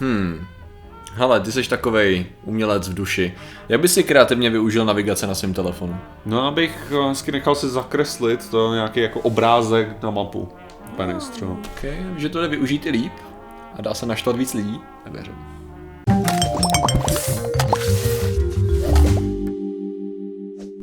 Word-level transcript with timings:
Hmm. 0.00 0.46
Hele, 1.14 1.40
ty 1.40 1.52
jsi 1.52 1.68
takovej 1.68 2.26
umělec 2.44 2.88
v 2.88 2.94
duši. 2.94 3.34
Jak 3.68 3.80
bys 3.80 3.94
si 3.94 4.02
kreativně 4.02 4.50
využil 4.50 4.84
navigace 4.84 5.26
na 5.26 5.34
svém 5.34 5.54
telefonu? 5.54 5.96
No, 6.26 6.46
abych 6.46 6.92
eh, 6.92 7.08
hezky 7.08 7.32
nechal 7.32 7.54
si 7.54 7.68
zakreslit 7.68 8.50
to 8.50 8.74
nějaký 8.74 9.00
jako 9.00 9.20
obrázek 9.20 10.02
na 10.02 10.10
mapu. 10.10 10.48
Penis 10.96 11.28
třeba. 11.28 11.50
Ok, 11.52 11.84
že 12.16 12.28
to 12.28 12.40
jde 12.40 12.48
využít 12.48 12.86
i 12.86 12.90
líp 12.90 13.12
a 13.78 13.82
dá 13.82 13.94
se 13.94 14.06
naštvat 14.06 14.36
víc 14.36 14.54
lidí? 14.54 14.80
Nevěřím. 15.04 15.34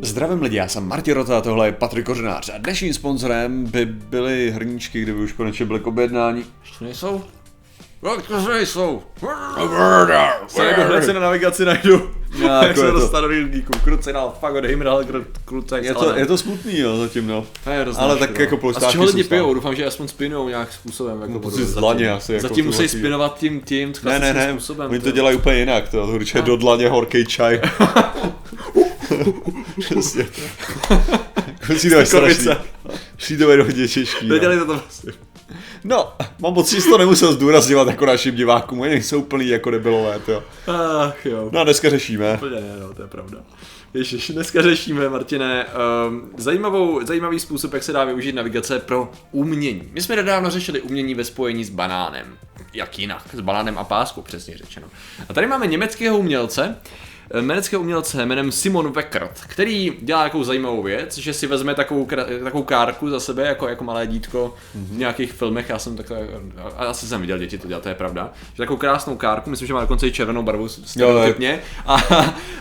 Zdravím 0.01 0.41
lidi, 0.41 0.55
já 0.55 0.67
jsem 0.67 0.87
Martin 0.87 1.13
Rota 1.13 1.37
a 1.37 1.41
tohle 1.41 1.67
je 1.67 1.71
Patrik 1.71 2.05
Kořenář 2.05 2.49
a 2.49 2.57
dnešním 2.57 2.93
sponzorem 2.93 3.65
by 3.65 3.85
byly 3.85 4.51
hrníčky, 4.51 5.01
kdyby 5.01 5.19
už 5.19 5.33
konečně 5.33 5.65
byly 5.65 5.79
k 5.79 5.87
objednání. 5.87 6.45
Ještě 6.61 6.85
nejsou? 6.85 7.23
To 8.01 8.49
nejsou? 8.53 9.03
Se 10.47 10.63
najdu, 10.63 10.81
hned 10.81 11.03
si 11.03 11.13
na 11.13 11.19
navigaci 11.19 11.65
najdu. 11.65 12.11
Já, 12.39 12.65
Jak 12.65 12.77
se 12.77 12.85
je 12.85 12.91
dostat 12.91 13.21
do 13.21 13.27
rýlníku. 13.27 13.71
Krucinál, 13.83 14.33
fuck 14.39 14.55
od 14.55 14.65
Heimdall, 14.65 15.05
krucek. 15.45 15.83
Je 15.83 15.93
to, 15.93 16.15
je 16.15 16.25
to 16.25 16.37
smutný, 16.37 16.79
jo, 16.79 16.97
zatím 16.97 17.27
no. 17.27 17.45
To 17.63 17.69
je 17.69 17.81
hrozný, 17.81 18.03
ale 18.03 18.17
tak 18.17 18.37
no. 18.37 18.41
jako 18.41 18.55
A 18.55 18.57
z 18.57 18.61
polštářky 18.61 18.91
čeho 18.91 19.05
lidi 19.05 19.23
pijou? 19.23 19.53
Doufám, 19.53 19.75
že 19.75 19.85
aspoň 19.85 20.07
spinou 20.07 20.49
nějak 20.49 20.73
způsobem. 20.73 21.21
Jako 21.21 21.33
No, 21.33 21.39
to 21.39 21.49
z 21.49 21.73
dlaně 21.73 22.11
asi, 22.11 22.33
jako 22.33 22.47
Zatím 22.47 22.65
musí 22.65 22.87
spinovat 22.87 23.37
tím, 23.37 23.61
tím 23.61 23.93
Ne, 24.03 24.19
ne, 24.19 24.33
ne, 24.33 24.49
způsobem. 24.51 24.91
oni 24.91 24.99
to 24.99 25.11
dělají 25.11 25.37
úplně 25.37 25.59
jinak, 25.59 25.89
to 25.89 26.07
určitě 26.07 26.41
do 26.41 26.57
dlaně 26.57 26.89
horký 26.89 27.25
čaj. 27.25 27.61
Přesně. 29.79 30.27
Přijde 31.75 31.95
to 31.99 32.05
strašný. 32.05 32.45
Kovice. 32.45 32.57
Přijde 33.15 33.45
těžký. 33.87 34.27
no. 34.27 34.33
Nedělejte 34.33 34.65
to 34.65 34.77
prostě. 34.77 35.11
No, 35.83 36.13
mám 36.39 36.53
pocit, 36.53 36.81
že 36.81 36.89
to 36.89 36.97
nemusel 36.97 37.33
zdůrazňovat 37.33 37.87
jako 37.87 38.05
našim 38.05 38.35
divákům, 38.35 38.79
oni 38.79 39.03
jsou 39.03 39.19
úplný 39.19 39.47
jako 39.47 39.71
debilové, 39.71 40.19
to. 40.19 40.43
Ach 41.01 41.25
jo. 41.25 41.49
No 41.51 41.59
a 41.59 41.63
dneska 41.63 41.89
řešíme. 41.89 42.33
Úplně 42.33 42.61
ne, 42.61 42.75
no, 42.81 42.93
to 42.93 43.01
je 43.01 43.07
pravda. 43.07 43.37
Ježiš, 43.93 44.31
dneska 44.33 44.61
řešíme, 44.61 45.09
Martine, 45.09 45.65
um, 46.07 46.29
zajímavou, 46.37 47.05
zajímavý 47.05 47.39
způsob, 47.39 47.73
jak 47.73 47.83
se 47.83 47.93
dá 47.93 48.03
využít 48.03 48.35
navigace 48.35 48.79
pro 48.79 49.11
umění. 49.31 49.89
My 49.91 50.01
jsme 50.01 50.15
nedávno 50.15 50.49
řešili 50.49 50.81
umění 50.81 51.15
ve 51.15 51.23
spojení 51.23 51.63
s 51.63 51.69
banánem. 51.69 52.37
Jak 52.73 52.99
jinak? 52.99 53.23
S 53.33 53.39
banánem 53.39 53.77
a 53.77 53.83
páskou, 53.83 54.21
přesně 54.21 54.57
řečeno. 54.57 54.87
A 55.29 55.33
tady 55.33 55.47
máme 55.47 55.67
německého 55.67 56.17
umělce, 56.17 56.75
eh, 57.31 57.41
německého 57.57 57.81
umělce 57.81 58.25
jménem 58.25 58.51
Simon 58.51 58.91
Weckert, 58.91 59.39
který 59.47 59.93
dělá 60.01 60.23
takovou 60.23 60.43
zajímavou 60.43 60.83
věc, 60.83 61.17
že 61.17 61.33
si 61.33 61.47
vezme 61.47 61.75
takovou, 61.75 62.07
takovou 62.43 62.63
kárku 62.63 63.09
za 63.09 63.19
sebe, 63.19 63.47
jako, 63.47 63.67
jako 63.67 63.83
malé 63.83 64.07
dítko 64.07 64.55
v 64.75 64.97
nějakých 64.97 65.33
filmech, 65.33 65.69
já 65.69 65.79
jsem 65.79 65.97
takhle, 65.97 66.27
a 66.77 66.85
asi 66.85 67.07
jsem 67.07 67.21
viděl 67.21 67.37
děti 67.37 67.57
to 67.57 67.67
dělat, 67.67 67.83
to 67.83 67.89
je 67.89 67.95
pravda, 67.95 68.31
že 68.53 68.57
takovou 68.57 68.77
krásnou 68.77 69.15
kárku, 69.15 69.49
myslím, 69.49 69.67
že 69.67 69.73
má 69.73 69.81
dokonce 69.81 70.07
i 70.07 70.11
červenou 70.11 70.43
barvu 70.43 70.69
stereotypně, 70.69 71.59
a, 71.85 71.97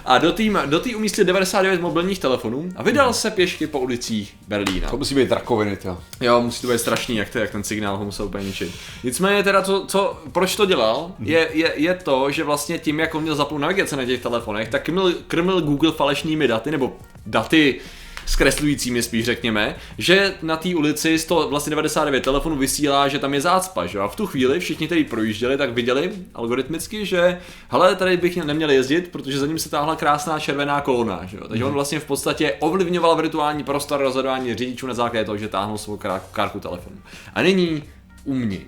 a 0.05 0.19
do 0.19 0.33
té 0.33 0.43
do 0.67 0.81
tý 0.81 0.95
umístil 0.95 1.25
99 1.25 1.81
mobilních 1.81 2.19
telefonů 2.19 2.69
a 2.77 2.83
vydal 2.83 3.13
se 3.13 3.31
pěšky 3.31 3.67
po 3.67 3.79
ulicích 3.79 4.35
Berlína. 4.49 4.91
To 4.91 4.97
musí 4.97 5.15
být 5.15 5.33
rakoviny, 5.33 5.77
to. 5.77 5.99
Jo, 6.21 6.41
musí 6.41 6.63
to 6.63 6.69
být 6.69 6.79
strašný, 6.79 7.17
jak, 7.17 7.29
to, 7.29 7.39
jak 7.39 7.51
ten 7.51 7.65
signál 7.65 7.97
ho 7.97 8.05
musel 8.05 8.27
úplně 8.27 8.45
ničit. 8.45 8.73
Nicméně 9.05 9.43
teda, 9.43 9.63
co, 9.63 9.85
co, 9.89 10.19
proč 10.33 10.57
to 10.57 10.67
dělal, 10.67 11.13
je, 11.19 11.49
je, 11.53 11.73
je 11.77 11.95
to, 11.95 12.31
že 12.31 12.45
vlastně 12.45 12.79
tím, 12.79 13.01
jak 13.01 13.15
on 13.15 13.23
měl 13.23 13.35
zapnout 13.35 13.61
navigace 13.61 13.97
na 13.97 14.05
těch 14.05 14.23
telefonech, 14.23 14.56
tak 14.65 14.83
krmil, 14.85 15.15
krmil 15.27 15.61
Google 15.61 15.93
falešnými 15.93 16.49
daty, 16.49 16.71
nebo 16.71 16.97
daty 17.27 17.81
zkreslujícími 18.27 19.03
spíš 19.03 19.25
řekněme, 19.25 19.77
že 19.99 20.35
na 20.43 20.57
té 20.57 20.75
ulici 20.75 21.19
100, 21.19 21.49
vlastně 21.49 21.71
99 21.71 22.21
telefonů 22.21 22.57
vysílá, 22.57 23.09
že 23.09 23.19
tam 23.19 23.35
je 23.35 23.41
zácpa, 23.41 23.87
že? 23.87 23.99
A 23.99 24.09
v 24.09 24.17
tu 24.17 24.27
chvíli 24.27 24.61
všichni, 24.61 24.87
kteří 24.87 25.05
projížděli, 25.05 25.57
tak 25.57 25.73
viděli 25.73 26.13
algoritmicky, 26.35 27.07
že 27.07 27.39
hele, 27.69 27.97
tady 27.97 28.17
bych 28.17 28.37
neměl 28.37 28.71
jezdit, 28.71 29.09
protože 29.09 29.39
za 29.39 29.47
ním 29.47 29.59
se 29.59 29.71
táhla 29.71 29.97
krásná 29.97 30.41
červená 30.41 30.81
kolona, 30.81 31.21
že 31.25 31.37
jo? 31.37 31.49
Takže 31.49 31.65
on 31.65 31.73
vlastně 31.73 32.01
v 32.01 32.05
podstatě 32.05 32.57
ovlivňoval 32.61 33.17
virtuální 33.17 33.65
prostor 33.65 34.01
rozhodování 34.01 34.55
řidičů 34.55 34.87
na 34.87 34.95
základě 34.95 35.25
toho, 35.25 35.39
že 35.39 35.49
táhnul 35.49 35.79
svou 35.79 35.99
kárku 36.33 36.61
telefonu. 36.61 36.97
A 37.35 37.43
nyní 37.43 37.83
umění. 38.25 38.67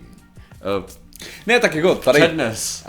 Ne, 1.47 1.61
tak 1.61 1.75
jako 1.75 1.95
tady... 1.95 2.21
přednes. 2.21 2.85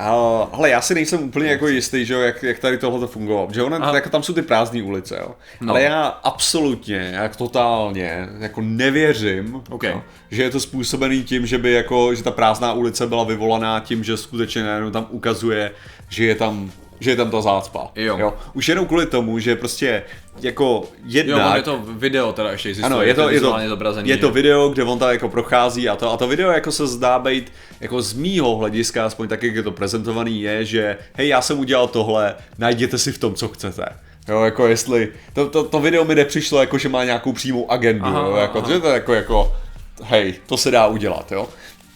Hele, 0.54 0.70
já 0.70 0.82
si 0.82 0.96
nejsem 0.96 1.24
úplně 1.24 1.50
jako 1.50 1.68
jistý, 1.68 2.06
že 2.06 2.14
jo, 2.14 2.20
jak, 2.20 2.44
jak 2.44 2.60
tady 2.60 2.78
tohle 2.78 3.00
to 3.00 3.08
fungovalo. 3.08 3.48
Že 3.52 3.64
ono, 3.64 3.76
Aha. 3.76 3.96
jako 3.96 4.10
tam 4.10 4.24
jsou 4.24 4.34
ty 4.34 4.42
prázdné 4.42 4.84
ulice, 4.84 5.18
jo. 5.22 5.36
No. 5.62 5.74
Ale 5.74 5.82
já 5.82 6.06
absolutně, 6.06 7.10
jak 7.14 7.36
totálně, 7.36 8.28
jako 8.40 8.62
nevěřím, 8.62 9.62
OK. 9.70 9.84
jo, 9.84 10.04
že 10.32 10.44
je 10.44 10.50
to 10.50 10.60
způsobený 10.60 11.24
tím, 11.24 11.46
že 11.46 11.58
by 11.58 11.72
jako, 11.72 12.16
že 12.16 12.24
ta 12.24 12.32
prázdná 12.32 12.74
ulice 12.74 13.08
byla 13.08 13.24
vyvolaná 13.24 13.80
tím, 13.80 14.04
že 14.04 14.18
skutečně 14.18 14.64
najednou 14.64 14.92
tam 14.92 15.08
ukazuje, 15.10 15.72
že 16.10 16.26
je 16.26 16.36
tam 16.36 16.72
že 17.00 17.12
je 17.12 17.16
tam 17.16 17.32
ta 17.32 17.42
zácpa. 17.42 17.88
Jo. 17.96 18.34
Už 18.54 18.70
jenom 18.70 18.86
kvůli 18.86 19.06
tomu, 19.06 19.40
že 19.40 19.56
prostě 19.56 20.04
jako 20.42 20.84
jedna... 21.06 21.50
Jo, 21.50 21.56
je 21.56 21.62
to 21.62 21.84
video 21.86 22.34
teda 22.34 22.52
ještě 22.52 22.70
existuje, 22.70 22.86
Ano, 22.94 23.02
je 23.02 23.14
to, 23.14 23.30
je 23.30 23.42
to, 23.42 23.56
zobrazený, 23.68 24.10
je 24.10 24.18
to 24.18 24.32
video, 24.32 24.70
kde 24.70 24.84
on 24.84 25.00
tam 25.00 25.10
jako 25.10 25.30
prochází 25.30 25.90
a 25.90 25.96
to, 25.96 26.12
a 26.12 26.18
to 26.18 26.28
video 26.28 26.52
jako 26.52 26.72
se 26.72 26.88
zdá 26.88 27.20
být, 27.20 27.52
jako 27.80 28.02
z 28.02 28.14
mýho 28.14 28.56
hlediska, 28.56 29.06
aspoň 29.06 29.28
tak, 29.28 29.44
jak 29.44 29.56
je 29.56 29.64
to 29.64 29.72
prezentovaný, 29.72 30.42
je, 30.42 30.66
že 30.66 30.98
hej, 31.14 31.28
já 31.28 31.42
jsem 31.42 31.60
udělal 31.60 31.88
tohle, 31.88 32.36
najděte 32.58 32.98
si 32.98 33.12
v 33.12 33.18
tom, 33.18 33.36
co 33.36 33.48
chcete. 33.48 33.86
Jo, 34.28 34.44
jako 34.44 34.68
jestli, 34.68 35.12
to, 35.34 35.50
to, 35.50 35.64
to 35.64 35.80
video 35.80 36.06
mi 36.06 36.16
nepřišlo 36.16 36.60
jako, 36.60 36.78
že 36.78 36.90
má 36.90 37.04
nějakou 37.04 37.34
přímou 37.34 37.72
agendu, 37.72 38.06
Aha, 38.06 38.20
jo, 38.28 38.36
jako, 38.36 38.58
aha. 38.58 38.68
že 38.74 38.80
to 38.80 38.88
je 38.88 38.94
jako, 38.94 39.14
jako, 39.14 39.56
hej, 40.04 40.34
to 40.46 40.58
se 40.58 40.72
dá 40.72 40.88
udělat, 40.88 41.32
jo. 41.32 41.48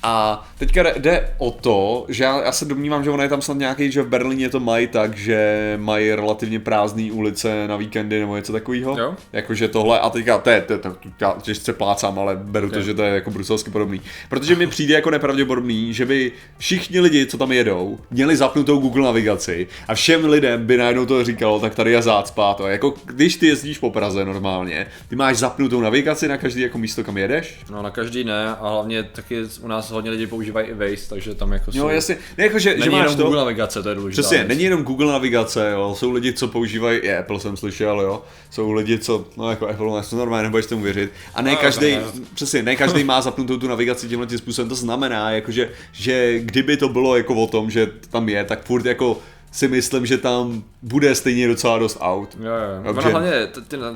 A 0.06 0.46
teďka 0.60 0.84
jde- 0.98 1.30
o 1.38 1.52
to, 1.52 2.06
že 2.10 2.24
já, 2.24 2.44
já 2.44 2.52
se 2.52 2.66
domnívám, 2.66 3.04
že 3.04 3.10
ono 3.10 3.24
je 3.24 3.30
tam 3.30 3.42
snad 3.42 3.58
nějaký, 3.58 3.92
že 3.92 4.02
v 4.02 4.08
Berlíně 4.08 4.50
to 4.50 4.60
mají 4.60 4.88
tak, 4.88 5.18
že 5.18 5.74
mají 5.82 6.14
relativně 6.14 6.60
prázdné 6.60 7.12
ulice 7.12 7.68
na 7.68 7.76
víkendy 7.76 8.20
nebo 8.20 8.36
něco 8.36 8.54
takového. 8.54 8.96
Jakože 9.34 9.68
tohle, 9.68 10.00
a 10.00 10.10
teďka 10.10 10.38
to 10.38 10.50
je, 10.50 10.62
to, 10.62 10.74
je- 10.74 10.80
to, 10.80 10.90
to 10.92 11.10
já 11.22 11.36
těžce 11.42 11.74
plácám, 11.74 12.20
ale 12.20 12.36
beru 12.36 12.70
to, 12.70 12.80
Ok. 12.80 12.86
že 12.86 12.94
to 12.94 13.04
je 13.04 13.14
jako 13.14 13.32
bruselsky 13.32 13.72
podobný. 13.72 14.02
Protože 14.30 14.56
mi 14.56 14.68
přijde 14.68 14.94
jako 14.94 15.10
nepravděpodobný, 15.10 15.94
že 15.94 16.06
by 16.06 16.32
všichni 16.58 17.00
lidi, 17.00 17.26
co 17.26 17.38
tam 17.38 17.52
jedou, 17.52 18.00
měli 18.12 18.36
zapnutou 18.36 18.78
Google 18.80 19.04
navigaci 19.04 19.68
a 19.88 19.96
všem 19.96 20.26
lidem 20.26 20.66
by 20.66 20.78
najednou 20.78 21.06
to 21.06 21.24
říkalo, 21.24 21.60
tak 21.60 21.76
tady 21.76 21.92
je 21.92 22.02
zácpa. 22.02 22.54
To 22.54 22.68
jako, 22.68 22.94
když 23.06 23.36
ty 23.36 23.48
jezdíš 23.48 23.78
po 23.78 23.90
Praze 23.92 24.26
normálně, 24.26 24.88
ty 25.10 25.16
máš 25.16 25.38
zapnutou 25.38 25.82
navigaci 25.82 26.28
na 26.28 26.38
každý 26.38 26.62
jako 26.62 26.78
místo, 26.78 27.04
kam 27.04 27.18
jedeš? 27.18 27.56
No 27.72 27.82
na 27.82 27.90
každý 27.90 28.24
ne 28.24 28.48
a 28.62 28.70
hlavně 28.70 29.04
taky 29.04 29.42
u 29.62 29.68
nás 29.68 29.93
hodně 29.94 30.12
lidí 30.12 30.28
používají 30.28 30.68
i 30.68 30.74
Waze, 30.74 31.10
takže 31.10 31.36
tam 31.36 31.52
jako 31.52 31.72
Jo, 31.74 31.84
jsou... 31.84 31.90
jasně. 31.90 32.18
Ne, 32.38 32.44
jako, 32.44 32.60
že, 32.60 32.70
že 32.70 32.80
Není 32.80 32.90
máš 32.92 33.04
jenom 33.04 33.18
to, 33.18 33.24
Google 33.24 33.40
navigace, 33.40 33.84
to 33.84 33.90
je 33.90 33.96
důležité. 33.96 34.22
Přesně, 34.22 34.44
není 34.44 34.64
jenom 34.64 34.84
Google 34.84 35.12
navigace, 35.14 35.72
jo. 35.74 35.96
jsou 35.98 36.12
lidi, 36.12 36.34
co 36.34 36.48
používají, 36.48 37.00
i 37.00 37.16
Apple 37.16 37.40
jsem 37.40 37.58
slyšel, 37.58 38.02
jo. 38.02 38.22
jsou 38.50 38.72
lidi, 38.72 39.00
co, 39.00 39.26
no 39.38 39.50
jako 39.50 39.68
Apple, 39.68 39.98
já 39.98 40.02
to 40.02 40.16
normálně 40.16 40.44
nebudeš 40.44 40.66
tomu 40.66 40.84
věřit. 40.84 41.12
A 41.36 41.42
ne 41.42 41.52
No, 41.52 41.58
každý, 41.58 41.92
ne. 41.92 42.02
přesně, 42.34 42.64
ne 42.64 42.76
každý 42.76 43.04
má 43.04 43.22
zapnutou 43.22 43.58
tu 43.58 43.68
navigaci 43.68 44.08
tímhle 44.08 44.28
tím 44.28 44.38
způsobem, 44.38 44.70
to 44.70 44.76
znamená, 44.76 45.32
jakože, 45.32 45.70
že 45.92 46.40
kdyby 46.40 46.78
to 46.78 46.90
bylo 46.90 47.18
jako 47.18 47.36
o 47.36 47.48
tom, 47.48 47.70
že 47.70 47.88
tam 48.10 48.30
je, 48.30 48.44
tak 48.44 48.66
furt 48.66 48.86
jako 48.86 49.20
si 49.54 49.68
myslím, 49.68 50.06
že 50.06 50.18
tam 50.18 50.64
bude 50.82 51.16
stejně 51.16 51.48
docela 51.48 51.78
dost 51.78 51.98
aut. 52.02 52.38
Jo, 52.40 52.46
jo. 52.46 52.84
Dobře. 52.84 53.10
Ona 53.10 53.20
hlavně, 53.20 53.48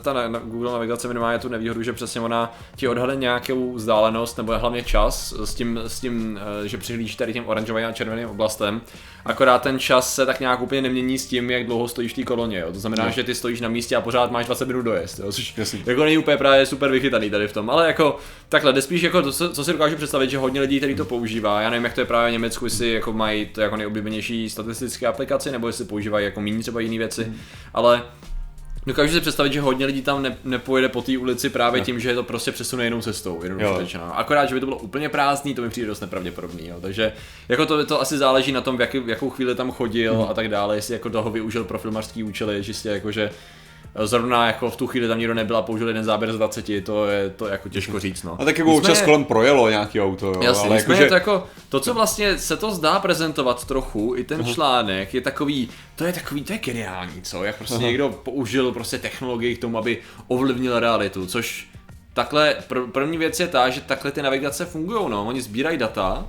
ta 0.01 0.13
na, 0.13 0.28
na 0.28 0.40
Google 0.40 0.72
navigace 0.72 1.07
minimálně 1.07 1.40
tu 1.40 1.50
nevýhodu, 1.50 1.84
že 1.84 1.94
přesně 1.94 2.22
ona 2.22 2.53
ti 2.75 2.88
odhadne 2.88 3.16
nějakou 3.16 3.73
vzdálenost 3.73 4.38
nebo 4.38 4.57
hlavně 4.59 4.84
čas 4.84 5.34
s 5.44 5.53
tím, 5.56 5.79
s 5.88 6.00
tím 6.00 6.40
eh, 6.63 6.68
že 6.68 6.78
přihlíží 6.78 7.18
tady 7.18 7.34
těm 7.34 7.44
oranžovým 7.47 7.85
a 7.85 7.91
červeným 7.91 8.29
oblastem. 8.29 8.81
Akorát 9.25 9.62
ten 9.62 9.79
čas 9.79 10.16
se 10.16 10.25
tak 10.25 10.40
nějak 10.40 10.62
úplně 10.62 10.81
nemění 10.81 11.18
s 11.19 11.28
tím, 11.28 11.50
jak 11.51 11.66
dlouho 11.66 11.88
stojíš 11.88 12.12
v 12.12 12.16
té 12.16 12.24
koloně. 12.24 12.59
Jo. 12.59 12.72
To 12.74 12.79
znamená, 12.79 13.06
No. 13.06 13.12
že 13.12 13.24
ty 13.24 13.35
stojíš 13.35 13.62
na 13.62 13.69
místě 13.69 13.95
a 13.95 14.01
pořád 14.01 14.31
máš 14.31 14.45
20 14.45 14.68
minut 14.68 14.81
dojezd. 14.81 15.19
Jo. 15.19 15.31
Což 15.31 15.53
Jasně. 15.57 15.79
jako 15.85 16.03
není 16.03 16.18
úplně 16.18 16.38
právě 16.38 16.66
super 16.66 16.91
vychytaný 16.91 17.29
tady 17.29 17.47
v 17.47 17.53
tom. 17.53 17.69
Ale 17.69 17.88
jako 17.88 18.18
takhle, 18.50 18.74
jde 18.74 18.81
spíš 18.81 19.01
jako 19.01 19.22
to, 19.22 19.31
co 19.31 19.50
co 19.50 19.63
si 19.63 19.72
dokážu 19.72 19.95
představit, 19.95 20.29
že 20.29 20.38
hodně 20.38 20.62
lidí, 20.62 20.78
který 20.78 20.95
to 20.95 21.06
používá. 21.06 21.62
Já 21.62 21.69
nevím, 21.69 21.84
jak 21.84 21.94
to 21.94 22.01
je 22.01 22.06
právě 22.06 22.29
v 22.29 22.34
Německu, 22.34 22.66
jestli 22.66 22.91
jako 22.94 23.13
mají 23.13 23.45
to 23.45 23.62
jako 23.62 23.75
nejoblíbenější 23.75 24.50
statistické 24.50 25.07
aplikaci, 25.48 25.52
nebo 25.52 25.68
jestli 25.68 25.86
používají 25.86 26.26
jako 26.26 26.42
méně 26.42 26.60
třeba 26.60 26.80
jiné 26.80 26.98
věci. 26.98 27.34
Ale 27.74 28.04
Dokážu 28.88 29.14
si 29.14 29.22
představit, 29.22 29.54
že 29.54 29.62
hodně 29.62 29.86
lidí 29.86 30.02
tam 30.02 30.24
ne, 30.24 30.38
nepojede 30.44 30.90
po 30.90 31.02
té 31.02 31.18
ulici 31.18 31.50
právě 31.50 31.82
tím, 31.82 32.00
že 32.00 32.10
je 32.10 32.16
to 32.16 32.24
prostě 32.24 32.52
přesune 32.52 32.84
jinou 32.84 33.02
cestou, 33.02 33.44
jenom 33.44 33.60
Jo. 33.60 33.78
řečeno. 33.80 34.18
Akorát, 34.20 34.46
že 34.46 34.54
by 34.56 34.60
to 34.60 34.66
bylo 34.66 34.78
úplně 34.78 35.10
prázdný, 35.10 35.54
to 35.56 35.62
mi 35.62 35.70
přijde 35.70 35.88
dost 35.88 36.00
nepravděpodobný. 36.02 36.68
Jo. 36.68 36.76
Takže 36.82 37.14
jako 37.50 37.66
to, 37.66 37.86
to 37.86 38.02
asi 38.02 38.18
záleží 38.18 38.52
na 38.52 38.62
tom, 38.62 38.78
v, 38.78 38.82
jaký, 38.82 39.00
v 39.00 39.10
jakou 39.10 39.30
chvíli 39.30 39.56
tam 39.56 39.72
chodil 39.72 40.14
Mhm. 40.14 40.26
a 40.30 40.34
tak 40.34 40.50
dále, 40.50 40.76
jestli 40.76 40.94
jako 40.94 41.10
toho 41.10 41.30
využil 41.32 41.64
pro 41.64 41.80
filmařský 41.80 42.24
účely, 42.24 42.64
čistě 42.64 42.90
jako, 42.90 43.12
že 43.12 43.30
zrovna 44.06 44.48
jako 44.48 44.70
v 44.70 44.76
tu 44.76 44.88
chvíli 44.88 45.08
tam 45.08 45.18
nikdo 45.18 45.34
nebyl 45.34 45.58
a 45.58 45.62
použil 45.62 45.88
jeden 45.88 46.04
záběr 46.04 46.34
z 46.34 46.36
20, 46.36 46.66
to 46.84 47.06
je 47.06 47.30
to 47.30 47.48
jako 47.48 47.70
těžko 47.70 48.00
říct. 48.00 48.24
No. 48.24 48.38
A 48.42 48.46
tak 48.46 48.58
jako 48.58 48.76
občas 48.76 49.02
kolem 49.02 49.24
projelo 49.26 49.70
nějaký 49.70 50.02
auto, 50.02 50.26
jo. 50.28 50.42
Jasně, 50.42 50.68
ale 50.70 50.76
nicméně 50.76 51.02
jakože, 51.02 51.10
to 51.10 51.14
jako, 51.14 51.48
to, 51.70 51.80
co 51.80 51.94
vlastně 51.94 52.38
se 52.38 52.58
to 52.58 52.72
zdá 52.72 53.00
prezentovat 53.00 53.66
trochu, 53.66 54.14
i 54.18 54.24
ten 54.24 54.46
článek 54.46 55.14
je 55.14 55.22
takový, 55.22 55.70
to 55.96 56.04
je 56.04 56.14
takový, 56.14 56.44
to 56.44 56.54
je 56.54 56.60
geniální, 56.60 57.22
co, 57.22 57.44
jak 57.44 57.56
prostě 57.58 57.78
někdo 57.78 58.10
použil 58.10 58.72
prostě 58.72 58.98
technologii 58.98 59.56
k 59.56 59.62
tomu, 59.62 59.78
aby 59.78 59.98
ovlivnil 60.28 60.80
realitu, 60.80 61.26
což 61.26 61.70
takhle, 62.14 62.56
pr- 62.70 62.92
první 62.92 63.18
věc 63.18 63.40
je 63.40 63.48
ta, 63.48 63.70
že 63.70 63.82
takhle 63.82 64.12
ty 64.12 64.22
navigace 64.22 64.66
fungují, 64.66 65.10
no, 65.10 65.26
oni 65.28 65.42
sbírají 65.42 65.78
data, 65.78 66.26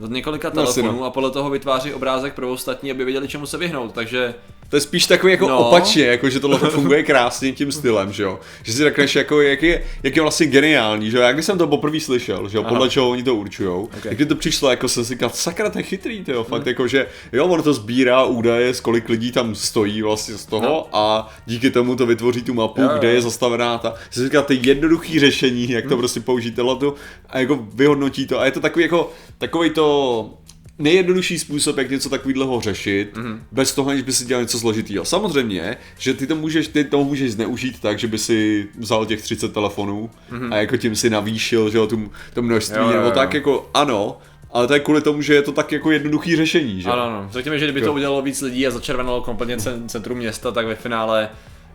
od 0.00 0.10
několika 0.10 0.50
No, 0.54 0.62
asi 0.62 0.74
telefonů 0.74 1.00
no. 1.00 1.06
a 1.06 1.10
podle 1.10 1.30
toho 1.30 1.50
vytváří 1.50 1.94
obrázek 1.94 2.34
pro 2.34 2.52
ostatní, 2.52 2.90
aby 2.90 3.04
věděli, 3.04 3.28
čemu 3.28 3.46
se 3.46 3.58
vyhnout. 3.58 3.92
Takže 3.92 4.34
To 4.68 4.76
je 4.76 4.80
spíš 4.80 5.06
takový 5.06 5.32
jako 5.32 5.48
No. 5.48 5.58
opačně, 5.68 6.04
jako 6.06 6.30
že 6.30 6.40
tohle 6.40 6.58
to 6.58 6.70
funguje 6.70 7.02
krásně 7.02 7.52
tím 7.52 7.72
stylem, 7.72 8.12
že 8.12 8.22
jo. 8.22 8.40
Že 8.62 8.72
si 8.72 8.78
řekneš, 8.78 9.16
jako, 9.16 9.40
jak, 9.42 9.62
je, 9.62 9.82
jak 10.02 10.16
je 10.16 10.22
vlastně 10.22 10.46
geniální, 10.46 11.10
že 11.10 11.16
jo. 11.16 11.22
Já 11.22 11.32
když 11.32 11.44
jsem 11.46 11.58
to 11.58 11.66
poprvé 11.66 12.00
slyšel, 12.00 12.48
že 12.48 12.56
jo, 12.56 12.62
podle 12.62 12.78
Aha. 12.78 12.88
čeho 12.88 13.10
oni 13.10 13.22
to 13.22 13.34
určujou, 13.34 13.82
Ok. 13.84 13.90
okay. 13.98 14.10
jak 14.12 14.18
mi 14.18 14.26
to 14.26 14.34
přišlo, 14.36 14.70
jako 14.70 14.88
jsem 14.88 15.04
si 15.04 15.14
říkal, 15.14 15.30
sakra, 15.34 15.70
to 15.70 15.78
je 15.78 15.82
chytrý, 15.82 16.24
to 16.24 16.32
jo, 16.32 16.44
fakt, 16.44 16.66
jako, 16.66 16.88
že 16.88 17.06
jo, 17.32 17.46
ono 17.46 17.62
to 17.62 17.72
sbírá 17.74 18.24
údaje, 18.24 18.74
z 18.74 18.80
kolik 18.80 19.08
lidí 19.08 19.32
tam 19.32 19.54
stojí 19.54 20.02
vlastně 20.02 20.34
z 20.38 20.46
toho 20.46 20.62
No. 20.66 20.86
a 20.92 21.28
díky 21.46 21.70
tomu 21.70 21.96
to 21.96 22.06
vytvoří 22.06 22.42
tu 22.42 22.54
mapu, 22.54 22.80
Jo, 22.82 22.88
jo. 22.92 22.98
kde 22.98 23.10
je 23.12 23.20
zastavená 23.22 23.78
ta, 23.78 23.94
jsem 24.10 24.20
si 24.22 24.24
říkal, 24.28 24.42
ty 24.42 24.58
jednoduchý 24.62 25.18
řešení, 25.20 25.70
jak 25.70 25.84
to 25.84 25.88
Hmm. 25.90 25.98
prostě 25.98 26.20
použít 26.20 26.56
tohleto 26.56 26.94
a 27.30 27.38
jako 27.38 27.58
vyhodnotí 27.74 28.26
to 28.26 28.40
a 28.40 28.44
je 28.44 28.50
to 28.50 28.60
takový 28.60 28.82
jako, 28.82 29.10
takový 29.38 29.70
to, 29.70 30.30
nejjednodušší 30.78 31.38
způsob, 31.38 31.78
jak 31.78 31.90
něco 31.90 32.08
takového 32.10 32.60
řešit, 32.60 33.16
Mhm. 33.16 33.26
mm-hmm. 33.26 33.38
bez 33.52 33.74
toho, 33.74 33.90
aniž 33.90 34.02
by 34.02 34.12
si 34.12 34.24
dělal 34.24 34.42
něco 34.42 34.58
složitého. 34.58 35.04
Samozřejmě, 35.04 35.76
že 35.98 36.14
ty 36.14 36.26
to 36.26 36.36
můžeš, 36.36 36.68
ty 36.68 36.84
to 36.84 37.04
můžeš 37.04 37.32
zneužít 37.32 37.80
tak, 37.80 37.98
že 37.98 38.06
by 38.06 38.18
si 38.18 38.68
vzal 38.78 39.06
těch 39.06 39.22
30 39.22 39.52
telefonů 39.52 40.10
mm-hmm. 40.32 40.54
a 40.54 40.56
jako 40.56 40.76
tím 40.76 40.96
si 40.96 41.10
navýšil, 41.10 41.70
že 41.70 41.78
jo, 41.78 41.86
tu, 41.86 42.10
to 42.34 42.42
množství, 42.42 42.76
Mhm. 42.78 42.84
Jo, 42.84 42.90
jo, 42.90 42.96
nebo 42.96 43.08
jo. 43.08 43.14
tak 43.14 43.34
jako 43.34 43.70
ano, 43.74 44.18
ale 44.52 44.66
to 44.66 44.74
je 44.74 44.80
kvůli 44.80 45.00
tomu, 45.00 45.22
že 45.22 45.34
je 45.34 45.42
to 45.42 45.52
tak 45.52 45.72
jako 45.72 45.90
jednoduchý 45.90 46.36
řešení, 46.36 46.82
že? 46.82 46.90
ano, 46.90 47.02
ano. 47.02 47.28
Řekněme, 47.32 47.58
že 47.58 47.64
kdyby 47.66 47.80
to 47.80 47.86
Jo. 47.86 47.92
udělalo 47.94 48.22
víc 48.22 48.40
lidí 48.42 48.66
a 48.66 48.70
začervenalo 48.70 49.20
kompletně 49.22 49.56
cen- 49.56 49.86
centrum 49.88 50.18
města, 50.18 50.50
tak 50.52 50.66
ve 50.66 50.74
finále 50.74 51.28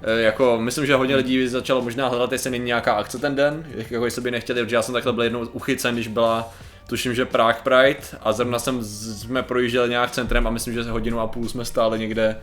eh, 0.04 0.22
jako 0.22 0.58
myslím, 0.62 0.86
že 0.86 0.96
hodně 0.96 1.16
lidí 1.16 1.48
začalo 1.48 1.82
možná 1.82 2.08
hledat, 2.08 2.32
jestli 2.32 2.50
není 2.52 2.66
nějaká 2.66 2.94
akce 2.94 3.18
ten 3.20 3.36
den, 3.36 3.66
jako 3.90 4.06
jestli 4.06 4.22
by 4.22 4.32
nechtěli, 4.32 4.64
protože 4.64 4.76
já 4.76 4.82
jsem 4.82 4.94
takhle 4.94 5.14
byl 5.14 5.24
jednou 5.24 5.40
uchycen, 5.46 5.96
když 5.96 6.08
byla 6.08 6.54
tuším, 6.92 7.16
že 7.16 7.26
Prague 7.26 7.62
Pride 7.64 8.20
a 8.22 8.34
zrovna 8.34 8.60
jsem, 8.60 8.84
jsme 8.84 9.44
projížděli 9.44 9.90
nějak 9.90 10.12
centrem 10.12 10.48
a 10.48 10.50
myslím, 10.50 10.74
že 10.74 10.84
hodinu 10.84 11.20
a 11.20 11.28
půl 11.28 11.50
jsme 11.50 11.66
stáli 11.66 12.00
někde 12.00 12.36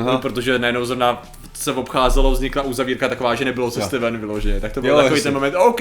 Aha. 0.00 0.12
No, 0.12 0.18
protože 0.18 0.58
najednou 0.58 0.84
zrovna 0.84 1.22
se 1.54 1.72
obcházelo, 1.72 2.30
vznikla 2.30 2.62
uzavírka 2.62 3.08
taková, 3.08 3.34
že 3.34 3.44
nebylo 3.44 3.70
cesty 3.70 3.98
ven 3.98 4.18
vyloženě. 4.18 4.60
Tak 4.60 4.72
to 4.72 4.80
byl 4.80 4.90
Jo, 4.90 5.02
takový 5.02 5.22
ten 5.22 5.34
moment, 5.34 5.54
OK, 5.54 5.80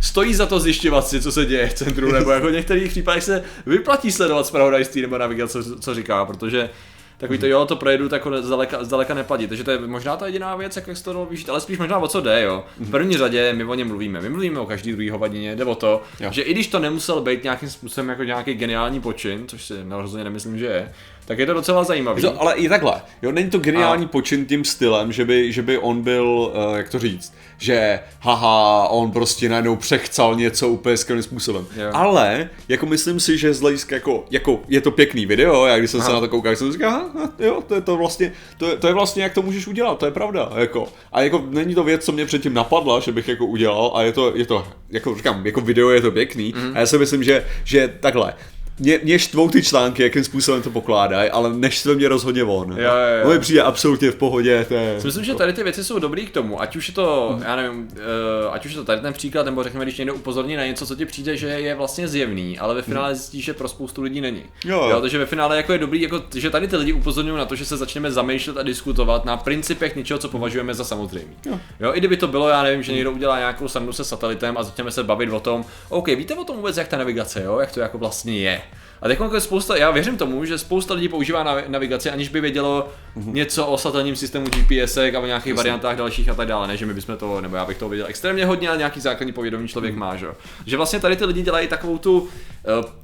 stojí 0.00 0.34
za 0.34 0.46
to 0.46 0.60
zjišťovat 0.60 1.08
si, 1.08 1.22
co 1.22 1.32
se 1.32 1.44
děje 1.44 1.68
v 1.68 1.74
centru, 1.74 2.12
nebo 2.12 2.30
jako 2.30 2.46
v 2.46 2.52
některých 2.52 2.90
případech 2.90 3.22
se 3.22 3.42
vyplatí 3.66 4.12
sledovat 4.12 4.46
zpravodajství 4.46 5.02
nebo 5.02 5.18
navigace, 5.18 5.64
co, 5.64 5.78
co 5.78 5.94
říká, 5.94 6.24
protože 6.24 6.70
takový 7.18 7.38
to 7.38 7.46
jo, 7.46 7.66
to 7.66 7.76
projedu, 7.76 8.08
tak 8.08 8.22
zdaleka, 8.40 8.84
zdaleka 8.84 9.14
neplatí. 9.14 9.46
Takže 9.46 9.64
to 9.64 9.70
je 9.70 9.78
možná 9.78 10.16
ta 10.16 10.26
jediná 10.26 10.56
věc, 10.56 10.76
jak 10.76 10.96
se 10.96 11.04
to 11.04 11.12
dalo 11.12 11.26
využít, 11.26 11.50
ale 11.50 11.60
spíš 11.60 11.78
možná 11.78 11.98
o 11.98 12.08
co 12.08 12.20
jde, 12.20 12.42
jo. 12.42 12.64
V 12.78 12.90
první 12.90 13.16
řadě 13.16 13.52
my 13.52 13.64
o 13.64 13.74
něm 13.74 13.88
mluvíme. 13.88 14.20
My 14.20 14.28
mluvíme 14.28 14.60
o 14.60 14.66
každý 14.66 14.92
druhý 14.92 15.10
hovadině, 15.10 15.56
jde 15.56 15.64
o 15.64 15.74
to, 15.74 16.02
Jo. 16.20 16.28
že 16.32 16.42
i 16.42 16.52
když 16.52 16.66
to 16.68 16.78
nemusel 16.78 17.20
být 17.20 17.42
nějakým 17.42 17.70
způsobem 17.70 18.08
jako 18.08 18.24
nějaký 18.24 18.54
geniální 18.54 19.00
počin, 19.00 19.48
což 19.48 19.64
si 19.64 19.74
rozhodně 19.88 20.24
nemyslím, 20.24 20.58
že 20.58 20.66
je, 20.66 20.92
tak 21.26 21.38
je 21.38 21.46
to 21.46 21.54
docela 21.54 21.84
zajímavý. 21.84 22.22
To, 22.22 22.40
ale 22.40 22.54
i 22.54 22.68
takhle, 22.68 23.02
jo, 23.22 23.32
není 23.32 23.50
to 23.50 23.58
geniální 23.58 24.04
a... 24.04 24.08
počin 24.08 24.46
tím 24.46 24.64
stylem, 24.64 25.12
že 25.12 25.24
by, 25.24 25.52
že 25.52 25.62
by 25.62 25.78
on 25.78 26.02
byl, 26.02 26.52
uh, 26.68 26.76
jak 26.76 26.90
to 26.90 26.98
říct, 26.98 27.34
že 27.58 28.00
haha, 28.20 28.88
on 28.88 29.10
prostě 29.10 29.48
najednou 29.48 29.76
přechcal 29.76 30.34
něco 30.34 30.68
úplně 30.68 30.96
skvělým 30.96 31.22
způsobem. 31.22 31.66
Jo. 31.76 31.90
Ale, 31.92 32.50
jako 32.68 32.86
myslím 32.86 33.20
si, 33.20 33.38
že 33.38 33.54
z 33.54 33.60
hlediska 33.60 33.94
jako, 33.94 34.24
jako, 34.30 34.60
je 34.68 34.80
to 34.80 34.90
pěkný 34.90 35.26
video, 35.26 35.66
já 35.66 35.78
když 35.78 35.90
jsem 35.90 36.00
Aha. 36.00 36.08
se 36.08 36.14
na 36.14 36.20
to 36.20 36.28
koukal, 36.28 36.56
jsem 36.56 36.72
říkal, 36.72 36.90
aha, 36.90 37.30
jo, 37.38 37.62
to 37.66 37.74
je 37.74 37.80
to 37.80 37.96
vlastně, 37.96 38.32
to 38.58 38.66
je, 38.66 38.76
to 38.76 38.86
je 38.86 38.94
vlastně, 38.94 39.22
jak 39.22 39.34
to 39.34 39.42
můžeš 39.42 39.66
udělat, 39.66 39.98
to 39.98 40.06
je 40.06 40.12
pravda, 40.12 40.52
jako. 40.56 40.88
A 41.12 41.22
jako 41.22 41.44
není 41.48 41.74
to 41.74 41.84
věc, 41.84 42.04
co 42.04 42.12
mě 42.12 42.26
předtím 42.26 42.54
napadla, 42.54 43.00
že 43.00 43.12
bych 43.12 43.28
jako 43.28 43.46
udělal, 43.46 43.92
a 43.94 44.02
je 44.02 44.12
to, 44.12 44.36
je 44.36 44.46
to, 44.46 44.66
jako 44.90 45.14
říkám, 45.14 45.46
jako 45.46 45.60
video 45.60 45.90
je 45.90 46.00
to 46.00 46.10
pěkný, 46.10 46.54
mm. 46.56 46.76
a 46.76 46.78
já 46.78 46.86
si 46.86 46.98
myslím, 46.98 47.24
že, 47.24 47.46
že 47.64 47.94
takhle, 48.00 48.34
mě, 48.78 49.00
mě 49.02 49.18
štvou 49.18 49.48
ty 49.48 49.62
články, 49.62 50.02
jakým 50.02 50.24
způsobem 50.24 50.62
to 50.62 50.70
pokládají, 50.70 51.30
ale 51.30 51.54
neštve 51.54 51.94
mě 51.94 52.08
rozhodně 52.08 52.44
on. 52.44 52.70
Jo, 52.70 52.76
jo, 52.78 53.18
jo. 53.18 53.24
On 53.24 53.32
mi 53.32 53.38
přijde 53.38 53.62
absolutně 53.62 54.10
v 54.10 54.16
pohodě. 54.16 54.64
To 54.68 54.74
je, 54.74 55.00
Si 55.00 55.06
Myslím, 55.06 55.24
že 55.24 55.34
tady 55.34 55.52
ty 55.52 55.62
věci 55.62 55.84
jsou 55.84 55.98
dobrý 55.98 56.26
k 56.26 56.30
tomu, 56.30 56.60
ať 56.60 56.76
už 56.76 56.88
je 56.88 56.94
to, 56.94 57.38
já 57.44 57.56
nevím, 57.56 57.88
uh, 57.92 58.54
ať 58.54 58.66
už 58.66 58.72
je 58.72 58.78
to 58.78 58.84
tady 58.84 59.00
ten 59.00 59.12
příklad, 59.12 59.46
nebo 59.46 59.62
řekněme, 59.62 59.84
když 59.84 59.98
někdo 59.98 60.14
upozorní 60.14 60.56
na 60.56 60.66
něco, 60.66 60.86
co 60.86 60.96
ti 60.96 61.06
přijde, 61.06 61.36
že 61.36 61.46
je 61.46 61.74
vlastně 61.74 62.08
zjevný, 62.08 62.58
ale 62.58 62.74
ve 62.74 62.82
finále 62.82 63.14
zjistíš, 63.14 63.44
že 63.44 63.54
pro 63.54 63.68
spoustu 63.68 64.02
lidí 64.02 64.20
není. 64.20 64.42
Jo. 64.64 64.88
jo 64.90 65.00
takže 65.00 65.18
ve 65.18 65.26
finále 65.26 65.56
jako 65.56 65.72
je 65.72 65.78
dobrý, 65.78 66.00
jako, 66.00 66.22
že 66.34 66.50
tady 66.50 66.68
ty 66.68 66.76
lidi 66.76 66.92
upozorňují 66.92 67.38
na 67.38 67.44
to, 67.44 67.56
že 67.56 67.64
se 67.64 67.76
začneme 67.76 68.12
zamýšlet 68.12 68.56
a 68.56 68.62
diskutovat 68.62 69.24
na 69.24 69.36
principech 69.36 69.96
něčeho, 69.96 70.18
co 70.18 70.28
považujeme 70.28 70.74
za 70.74 70.84
samozřejmé. 70.84 71.32
Jo. 71.46 71.60
jo, 71.80 71.94
i 71.94 71.98
kdyby 71.98 72.16
to 72.16 72.28
bylo, 72.28 72.48
já 72.48 72.62
nevím, 72.62 72.82
že 72.82 72.92
někdo 72.92 73.12
udělá 73.12 73.38
nějakou 73.38 73.68
srandu 73.68 73.92
se 73.92 74.04
satelitem 74.04 74.56
a 74.58 74.62
začneme 74.62 74.90
se 74.90 75.02
bavit 75.02 75.30
o 75.30 75.40
tom, 75.40 75.64
OK, 75.88 76.08
víte 76.08 76.34
o 76.34 76.44
tom 76.44 76.56
vůbec, 76.56 76.76
jak 76.76 76.88
ta 76.88 76.98
navigace, 76.98 77.42
jo, 77.42 77.58
jak 77.58 77.72
to 77.72 77.80
jako 77.80 77.98
vlastně 77.98 78.38
je. 78.38 78.60
A 79.02 79.08
teď 79.08 79.20
jako 79.20 79.40
spousta, 79.40 79.76
já 79.76 79.90
věřím 79.90 80.16
tomu, 80.16 80.44
že 80.44 80.58
spousta 80.58 80.94
lidí 80.94 81.08
používá 81.08 81.44
navi- 81.44 81.64
navigaci, 81.68 82.10
aniž 82.10 82.28
by 82.28 82.40
vědělo 82.40 82.88
něco 83.16 83.66
o 83.66 83.78
satelitním 83.78 84.16
systému 84.16 84.46
GPS 84.46 84.96
a 84.96 85.18
o 85.20 85.26
nějakých 85.26 85.54
variantách 85.54 85.96
dalších 85.96 86.28
a 86.28 86.34
tak 86.34 86.48
dále. 86.48 86.68
Ne, 86.68 86.76
že 86.76 86.86
my 86.86 86.94
bychom 86.94 87.16
to, 87.16 87.40
nebo 87.40 87.56
já 87.56 87.64
bych 87.64 87.78
to 87.78 87.88
věděl 87.88 88.06
extrémně 88.08 88.46
hodně, 88.46 88.68
ale 88.68 88.78
nějaký 88.78 89.00
základní 89.00 89.32
povědomí 89.32 89.68
člověk 89.68 89.94
má, 89.94 90.16
že? 90.16 90.26
Že 90.66 90.76
vlastně 90.76 91.00
tady 91.00 91.16
ty 91.16 91.24
lidi 91.24 91.42
dělají 91.42 91.68
takovou 91.68 91.98
tu 91.98 92.18
uh, 92.20 92.28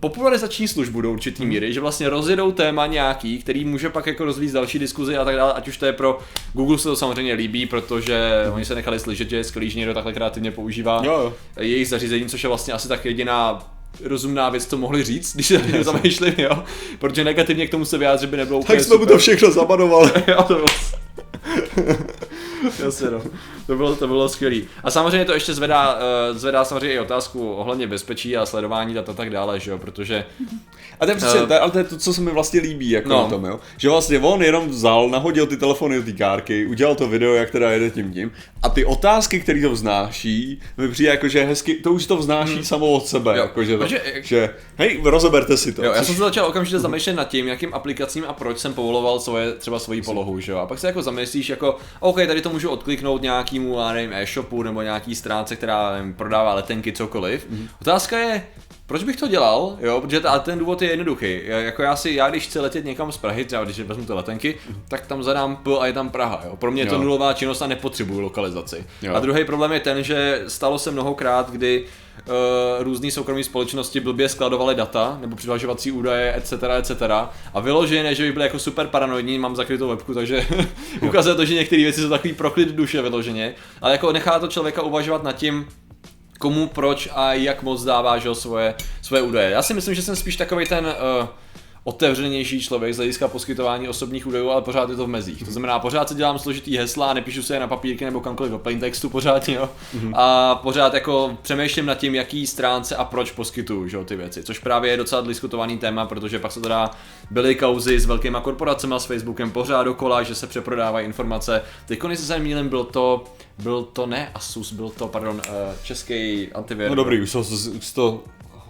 popularizační 0.00 0.69
službu 0.69 1.00
do 1.00 1.10
určitý 1.10 1.46
míry, 1.46 1.72
že 1.72 1.81
vlastně 1.81 2.08
rozjedou 2.08 2.52
téma 2.52 2.87
nějaký, 2.87 3.38
který 3.38 3.64
může 3.64 3.88
pak 3.88 4.06
jako 4.06 4.25
rozvíjet 4.25 4.52
další 4.52 4.78
diskuzi 4.78 5.16
a 5.16 5.25
tak 5.25 5.37
dále, 5.37 5.52
ať 5.52 5.69
už 5.69 5.76
to 5.76 5.87
je 5.87 5.92
pro 5.92 6.19
Google 6.52 6.78
se 6.78 6.88
to 6.88 6.96
samozřejmě 6.96 7.34
líbí, 7.34 7.66
protože 7.66 8.31
oni 8.54 8.64
se 8.64 8.75
nechali 8.75 8.98
slyšet, 8.98 9.31
že 9.31 9.37
je 9.37 9.44
skvělý, 9.44 9.70
že 9.70 9.78
někdo 9.78 9.94
takhle 9.94 10.12
kreativně 10.12 10.50
používá 10.50 11.02
Jo, 11.04 11.12
jo. 11.12 11.32
jejich 11.60 11.88
zařízení, 11.88 12.26
což 12.26 12.44
je 12.44 12.48
vlastně 12.48 12.75
asi 12.75 12.88
tak 12.88 13.04
jediná 13.04 13.66
rozumná 14.04 14.48
věc, 14.48 14.66
co 14.66 14.78
mohli 14.78 15.04
říct, 15.04 15.34
když 15.34 15.46
se 15.46 15.58
na 15.58 15.78
to 15.78 15.84
zamýšleli, 15.84 16.34
jo. 16.38 16.64
Protože 16.98 17.25
negativně 17.25 17.66
k 17.66 17.70
tomu 17.70 17.84
se 17.84 17.98
vyjádřit 17.98 18.31
by 18.31 18.37
nebylo 18.37 18.58
úplně 18.58 18.76
Tak 18.76 18.87
jsme 18.87 18.96
mu 18.96 19.06
to 19.06 19.19
všechno 19.19 19.50
zabanovali. 19.50 20.12
jo, 20.26 20.42
to 20.42 20.54
bylo... 20.54 20.66
Jasně 22.78 23.10
no. 23.10 23.22
To 23.66 23.76
bylo, 23.76 23.96
to 23.96 24.06
bylo 24.06 24.28
skvělý. 24.28 24.64
A 24.84 24.90
samozřejmě 24.90 25.24
to 25.24 25.34
ještě 25.34 25.54
zvedá, 25.54 25.94
uh, 25.94 26.36
zvedá 26.36 26.64
samozřejmě 26.64 26.94
i 26.94 26.98
otázku 26.98 27.52
ohledně 27.52 27.86
bezpečí 27.86 28.36
a 28.36 28.46
sledování 28.46 28.94
dat 28.94 29.08
a 29.08 29.12
tak 29.12 29.30
dále, 29.30 29.60
že 29.60 29.70
jo, 29.70 29.78
protože 29.78 30.24
A 31.00 31.06
to 31.06 31.12
je 31.12 31.16
přesně, 31.16 31.40
Eh, 31.40 31.46
to 31.46 31.62
ale 31.62 31.70
to 31.70 31.78
je 31.78 31.84
to, 31.84 31.98
co 31.98 32.14
se 32.14 32.20
mi 32.20 32.30
vlastně 32.30 32.60
líbí 32.60 32.90
jako 32.90 33.08
no. 33.08 33.28
tom, 33.28 33.44
jo. 33.44 33.60
Že 33.76 33.88
vlastně 33.88 34.18
on 34.18 34.42
jenom 34.42 34.68
vzal, 34.68 35.08
nahodil 35.08 35.46
ty 35.46 35.56
telefony 35.56 35.96
do 35.96 36.02
té 36.02 36.12
kárky, 36.12 36.66
udělal 36.66 36.94
to 36.94 37.08
video, 37.08 37.34
jak 37.34 37.50
teda 37.50 37.70
jede 37.70 37.90
tím 37.90 38.12
tím. 38.12 38.32
A 38.62 38.68
ty 38.68 38.84
otázky, 38.84 39.40
které 39.40 39.60
to 39.60 39.70
vznáší, 39.70 40.60
mi 40.76 40.88
přijde 40.88 41.10
jako, 41.10 41.28
že 41.28 41.44
hezky, 41.44 41.74
to 41.74 41.92
už 41.92 42.06
to 42.06 42.16
vznáší 42.16 42.54
hmm. 42.54 42.64
samo 42.64 42.86
od 42.86 43.06
sebe. 43.06 43.30
Jo. 43.36 43.42
Jako, 43.42 43.64
že, 43.64 43.72
to, 43.72 43.84
Protože- 43.84 44.02
že, 44.22 44.54
hej, 44.76 45.00
rozeberte 45.04 45.56
si 45.56 45.72
to. 45.72 45.84
Jo, 45.84 45.92
já 45.92 46.04
jsem 46.04 46.14
se 46.14 46.20
začal 46.20 46.46
okamžitě 46.46 46.78
zamýšlet 46.78 47.12
nad 47.12 47.28
tím, 47.28 47.48
jakým 47.48 47.74
aplikacím 47.74 48.24
a 48.28 48.32
proč 48.32 48.58
jsem 48.58 48.74
povoloval 48.74 49.20
svoje, 49.20 49.52
třeba 49.52 49.78
svoji 49.78 50.02
polohu, 50.02 50.40
že 50.40 50.52
jo. 50.52 50.58
A 50.58 50.66
pak 50.66 50.78
se 50.78 50.87
jako 50.87 51.02
zamyslíš 51.02 51.49
jako, 51.49 51.76
OK, 52.00 52.16
tady 52.16 52.40
to 52.40 52.50
můžu 52.52 52.71
odkliknout 52.71 53.23
nějakému, 53.23 53.78
já 53.78 53.92
nevím, 53.92 54.12
e-shopu 54.12 54.62
nebo 54.62 54.83
nějaký 54.83 55.14
stránce, 55.14 55.57
která 55.57 55.92
nevím, 55.92 56.14
prodává 56.14 56.54
letenky, 56.54 56.92
cokoliv. 56.92 57.47
Mhm. 57.50 57.59
Mm-hmm. 57.61 57.69
Otázka 57.80 58.19
je, 58.19 58.47
proč 58.87 59.04
bych 59.04 59.16
to 59.16 59.28
dělal, 59.28 59.76
jo, 59.80 60.00
protože 60.00 60.21
ta, 60.21 60.38
ten 60.38 60.59
důvod 60.59 60.83
je 60.83 60.90
jednoduchý. 60.90 61.40
Já- 61.45 61.59
Jako 61.59 61.83
já 61.83 61.97
si, 61.97 62.11
já 62.11 62.30
když 62.30 62.45
chci 62.47 62.61
letět 62.61 62.85
někam 62.85 63.12
z 63.12 63.16
Prahy, 63.16 63.45
třeba 63.45 63.64
když 63.64 63.80
vezmu 63.80 64.04
ty 64.04 64.12
letenky, 64.12 64.54
tak 64.88 65.07
tam 65.07 65.23
zadám 65.23 65.57
P 65.57 65.71
a 65.80 65.87
je 65.87 65.92
tam 65.92 66.11
Praha, 66.11 66.40
jo. 66.47 66.57
Pro 66.57 66.71
mě 66.71 66.83
je 66.83 66.87
to 66.87 66.95
Jo. 66.95 67.00
nulová 67.02 67.33
činnost 67.33 67.62
a 67.62 67.66
nepotřebuju 67.66 68.21
lokalizaci. 68.21 68.85
Jo. 69.02 69.14
A 69.14 69.21
druhý 69.21 69.45
problém 69.45 69.73
je 69.73 69.80
ten, 69.80 70.02
že 70.02 70.42
stalo 70.49 70.78
se 70.78 70.90
mnohokrát, 70.90 71.50
kdy 71.50 71.85
různé 72.80 73.10
soukromé 73.10 73.44
společnosti 73.44 74.00
blbě 74.00 74.28
skladovaly 74.28 74.74
data 74.74 75.18
nebo 75.20 75.36
přihlašovací 75.36 75.92
údaje, 75.92 76.34
etc., 76.34 76.52
etc. 76.78 76.90
A 77.54 77.60
vyloženě, 77.60 78.14
že 78.14 78.22
by 78.22 78.32
byly 78.32 78.44
jako 78.44 78.58
super 78.58 78.86
paranoidní, 78.86 79.38
mám 79.38 79.56
zakrytou 79.56 79.88
webku, 79.88 80.14
takže 80.14 80.46
ukazuje 81.02 81.34
to, 81.34 81.44
že 81.44 81.54
některé 81.54 81.82
věci 81.82 82.00
jsou 82.00 82.08
takový 82.08 82.34
proklid 82.34 82.68
duše 82.68 83.02
vyloženě, 83.02 83.54
ale 83.80 83.92
jako 83.92 84.12
nechá 84.12 84.38
to 84.38 84.48
člověka 84.48 84.82
uvažovat 84.82 85.22
nad 85.22 85.32
tím, 85.32 85.68
komu, 86.38 86.66
proč 86.66 87.08
a 87.14 87.34
jak 87.34 87.62
moc 87.62 87.84
dává 87.84 88.18
že, 88.18 88.34
svoje, 88.34 88.74
svoje 89.02 89.22
údaje. 89.22 89.50
Já 89.50 89.62
si 89.62 89.74
myslím, 89.74 89.94
že 89.94 90.02
jsem 90.02 90.16
spíš 90.16 90.36
takový 90.36 90.66
ten 90.66 90.86
uh, 90.86 91.28
otevřenější 91.84 92.60
člověk 92.60 92.94
z 92.94 92.96
hlediska 92.96 93.28
poskytování 93.28 93.88
osobních 93.88 94.26
údajů, 94.26 94.50
ale 94.50 94.62
pořád 94.62 94.90
je 94.90 94.96
to 94.96 95.04
v 95.04 95.08
mezích. 95.08 95.44
To 95.44 95.50
znamená, 95.50 95.78
pořád 95.78 96.08
si 96.08 96.14
dělám 96.14 96.38
složitý 96.38 96.76
hesla, 96.76 97.14
nepíšu 97.14 97.42
se 97.42 97.54
je 97.54 97.60
na 97.60 97.66
papírky 97.66 98.04
nebo 98.04 98.20
kamkoliv 98.20 98.52
do 98.52 98.58
plaintextu 98.58 99.10
pořád, 99.10 99.49
jo. 99.49 99.68
A 100.14 100.54
pořád 100.54 100.94
jako 100.94 101.38
přemýšlím 101.42 101.87
nad 101.87 101.94
tím, 101.94 102.14
jaký 102.14 102.46
stránce 102.46 102.96
a 102.96 103.04
proč 103.04 103.30
poskytuju 103.30 103.88
že, 103.88 103.96
jo, 103.96 104.04
ty 104.04 104.16
věci. 104.16 104.42
Což 104.42 104.58
právě 104.58 104.90
je 104.90 104.96
docela 104.96 105.20
diskutovaný 105.20 105.78
téma, 105.78 106.06
protože 106.06 106.38
pak 106.38 106.52
se 106.52 106.60
teda 106.60 106.90
byly 107.30 107.54
kauzy 107.54 108.00
s 108.00 108.06
velkýma 108.06 108.40
korporacemi 108.40 108.94
s 108.99 109.04
Facebookem 109.04 109.50
pořád 109.50 109.82
dokola, 109.82 110.22
že 110.22 110.34
se 110.34 110.46
přeprodávají 110.46 111.06
informace. 111.06 111.62
Teď, 111.87 112.00
jestli 112.08 112.26
se 112.26 112.38
nemýlím, 112.38 112.68
byl 112.68 112.84
to, 112.84 113.25
byl 113.58 113.82
to 113.82 114.06
ne 114.06 114.30
Asus, 114.34 114.72
byl 114.72 114.88
to, 114.88 115.08
pardon, 115.08 115.37
uh, 115.37 115.75
český 115.82 116.49
antivirus. 116.52 116.90
No 116.90 116.94
dobrý, 116.94 117.20
už 117.20 117.32
to, 117.32 117.40
už 117.78 117.92
to 117.92 118.25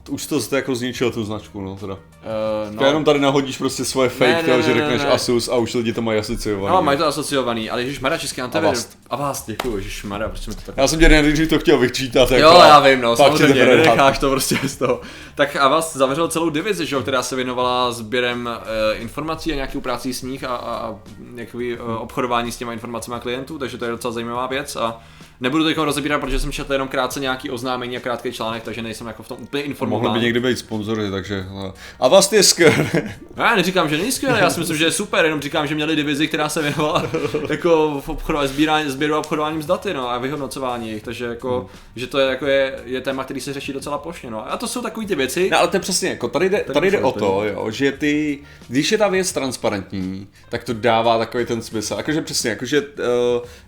Už 0.08 0.26
to 0.26 0.40
zde 0.40 0.56
jako 0.56 0.74
zničilo 0.74 1.10
tu 1.10 1.24
značku, 1.24 1.60
no 1.60 1.76
teda. 1.76 1.94
Uh, 1.94 2.00
No. 2.70 2.86
Jenom 2.86 3.04
tady 3.04 3.20
nahodíš 3.20 3.58
prostě 3.58 3.84
svoje 3.84 4.08
fake, 4.08 4.28
Ne, 4.28 4.42
ne, 4.42 4.48
ne, 4.48 4.56
ne, 4.56 4.62
že 4.62 4.74
ne, 4.74 4.80
řekneš 4.80 5.02
ne. 5.02 5.08
Asus 5.08 5.48
a 5.48 5.56
už 5.56 5.74
lidi 5.74 5.92
to 5.92 6.02
mají 6.02 6.18
asociovaný. 6.18 6.74
No, 6.74 6.82
mají 6.82 6.98
to 6.98 7.06
asociovaný, 7.06 7.70
ale 7.70 7.82
Ježíš 7.82 8.00
Mara 8.00 8.18
český. 8.18 8.40
Avast. 8.40 8.98
A 9.10 9.16
vás, 9.16 9.46
děkuju, 9.46 9.76
Ježíš 9.76 10.04
Mara, 10.04 10.28
prostě 10.28 10.50
mi 10.50 10.56
to 10.56 10.62
tak 10.66 10.76
Já 10.76 10.88
jsem 10.88 10.98
tě 10.98 11.08
nejdřív 11.08 11.48
to 11.48 11.58
chtěl 11.58 11.78
vyčítat. 11.78 12.30
Jako, 12.30 12.42
Jo, 12.42 12.60
já 12.60 12.80
vím, 12.80 13.00
no, 13.00 13.16
samozřejmě, 13.16 13.66
nenecháš 13.66 14.18
to 14.18 14.30
prostě 14.30 14.56
z 14.64 14.76
toho. 14.76 15.00
Tak 15.34 15.56
a 15.56 15.68
vás 15.68 15.96
zavřel 15.96 16.28
celou 16.28 16.50
divizi, 16.50 16.86
že 16.86 16.96
jo, 16.96 17.02
která 17.02 17.22
se 17.22 17.36
věnovala 17.36 17.92
sběrem 17.92 18.48
e, 18.48 18.94
informací 18.94 19.52
a 19.52 19.54
nějakou 19.54 19.80
práci 19.80 20.14
s 20.14 20.22
nich 20.22 20.44
a, 20.44 20.56
a, 20.56 20.76
a 20.76 20.94
nějaký 21.30 21.72
e, 21.72 21.78
obchodování 21.80 22.52
s 22.52 22.56
těma 22.56 22.72
informacemi 22.72 23.16
klientů, 23.20 23.58
takže 23.58 23.78
to 23.78 23.84
je 23.84 23.90
docela 23.90 24.12
zajímavá 24.12 24.46
věc 24.46 24.76
a 24.76 25.00
nebudu 25.40 25.74
to 25.74 25.84
rozebírat, 25.84 26.20
protože 26.20 26.38
jsem 26.38 26.52
četl 26.52 26.72
jenom 26.72 26.88
krátce 26.88 27.20
nějaký 27.20 27.50
oznámení 27.50 27.96
a 27.96 28.00
krátký 28.00 28.32
článek, 28.32 28.62
takže 28.62 28.82
nejsem 28.82 29.06
jako 29.06 29.22
v 29.22 29.28
tom 29.28 29.36
úplně 29.40 29.60
Mohli 29.60 29.70
informován. 29.70 30.12
by 30.12 30.20
někdy 30.20 30.40
být 30.40 30.58
sponzory, 30.58 31.10
takže... 31.10 31.46
no. 31.50 31.74
A 32.00 32.08
vás 32.08 32.32
je 32.32 32.42
skvělé. 32.42 32.90
No, 33.36 33.44
Já 33.44 33.56
neříkám, 33.56 33.88
že 33.88 33.96
není 33.96 34.12
skvělé, 34.12 34.40
já 34.40 34.50
si 34.50 34.60
myslím, 34.60 34.76
že 34.76 34.84
je 34.84 34.92
super, 34.92 35.24
jenom 35.24 35.40
říkám, 35.40 35.66
že 35.66 35.74
měli 35.74 35.96
divizi, 35.96 36.28
která 36.28 36.48
se 36.48 36.62
věnovala 36.62 37.02
jako 37.48 38.00
v 38.04 38.08
obchodování, 38.08 38.48
sbírání, 38.48 38.90
sběru 38.90 39.14
a 39.14 39.18
obchodováním 39.18 39.62
s 39.62 39.66
daty, 39.66 39.94
no, 39.94 40.10
a 40.10 40.18
vyhodnocování 40.18 40.90
jich, 40.90 41.02
takže 41.02 41.24
jako, 41.24 41.66
že 41.96 42.06
to 42.06 42.18
je, 42.18 42.26
jako 42.26 42.46
je, 42.46 42.78
je 42.84 43.00
téma, 43.00 43.24
který 43.24 43.40
se 43.40 43.52
řeší 43.52 43.72
docela 43.72 43.98
plošně, 43.98 44.30
no. 44.30 44.52
A 44.52 44.56
to 44.56 44.68
jsou 44.68 44.82
takové 44.82 45.06
ty 45.06 45.14
věci, 45.14 45.48
No 45.52 45.58
ale 45.58 45.68
to 45.68 45.76
je 45.76 45.80
přesně, 45.80 46.08
jako 46.08 46.28
tady 46.28 46.48
jde, 46.48 46.64
tady 46.72 46.90
jde 46.90 46.96
můžeme 46.96 47.02
o 47.02 47.12
to, 47.12 47.44
jo, 47.44 47.70
že 47.70 47.92
ty, 47.92 48.38
když 48.68 48.92
je 48.92 48.98
ta 48.98 49.08
věc 49.08 49.32
transparentní, 49.32 50.28
tak 50.48 50.64
to 50.64 50.72
dává 50.72 51.18
takový 51.18 51.46
ten 51.46 51.62
smysl. 51.62 51.94
Jakože 51.94 52.22
přesně, 52.22 52.50
jakože, 52.50 52.80
uh, 52.80 52.86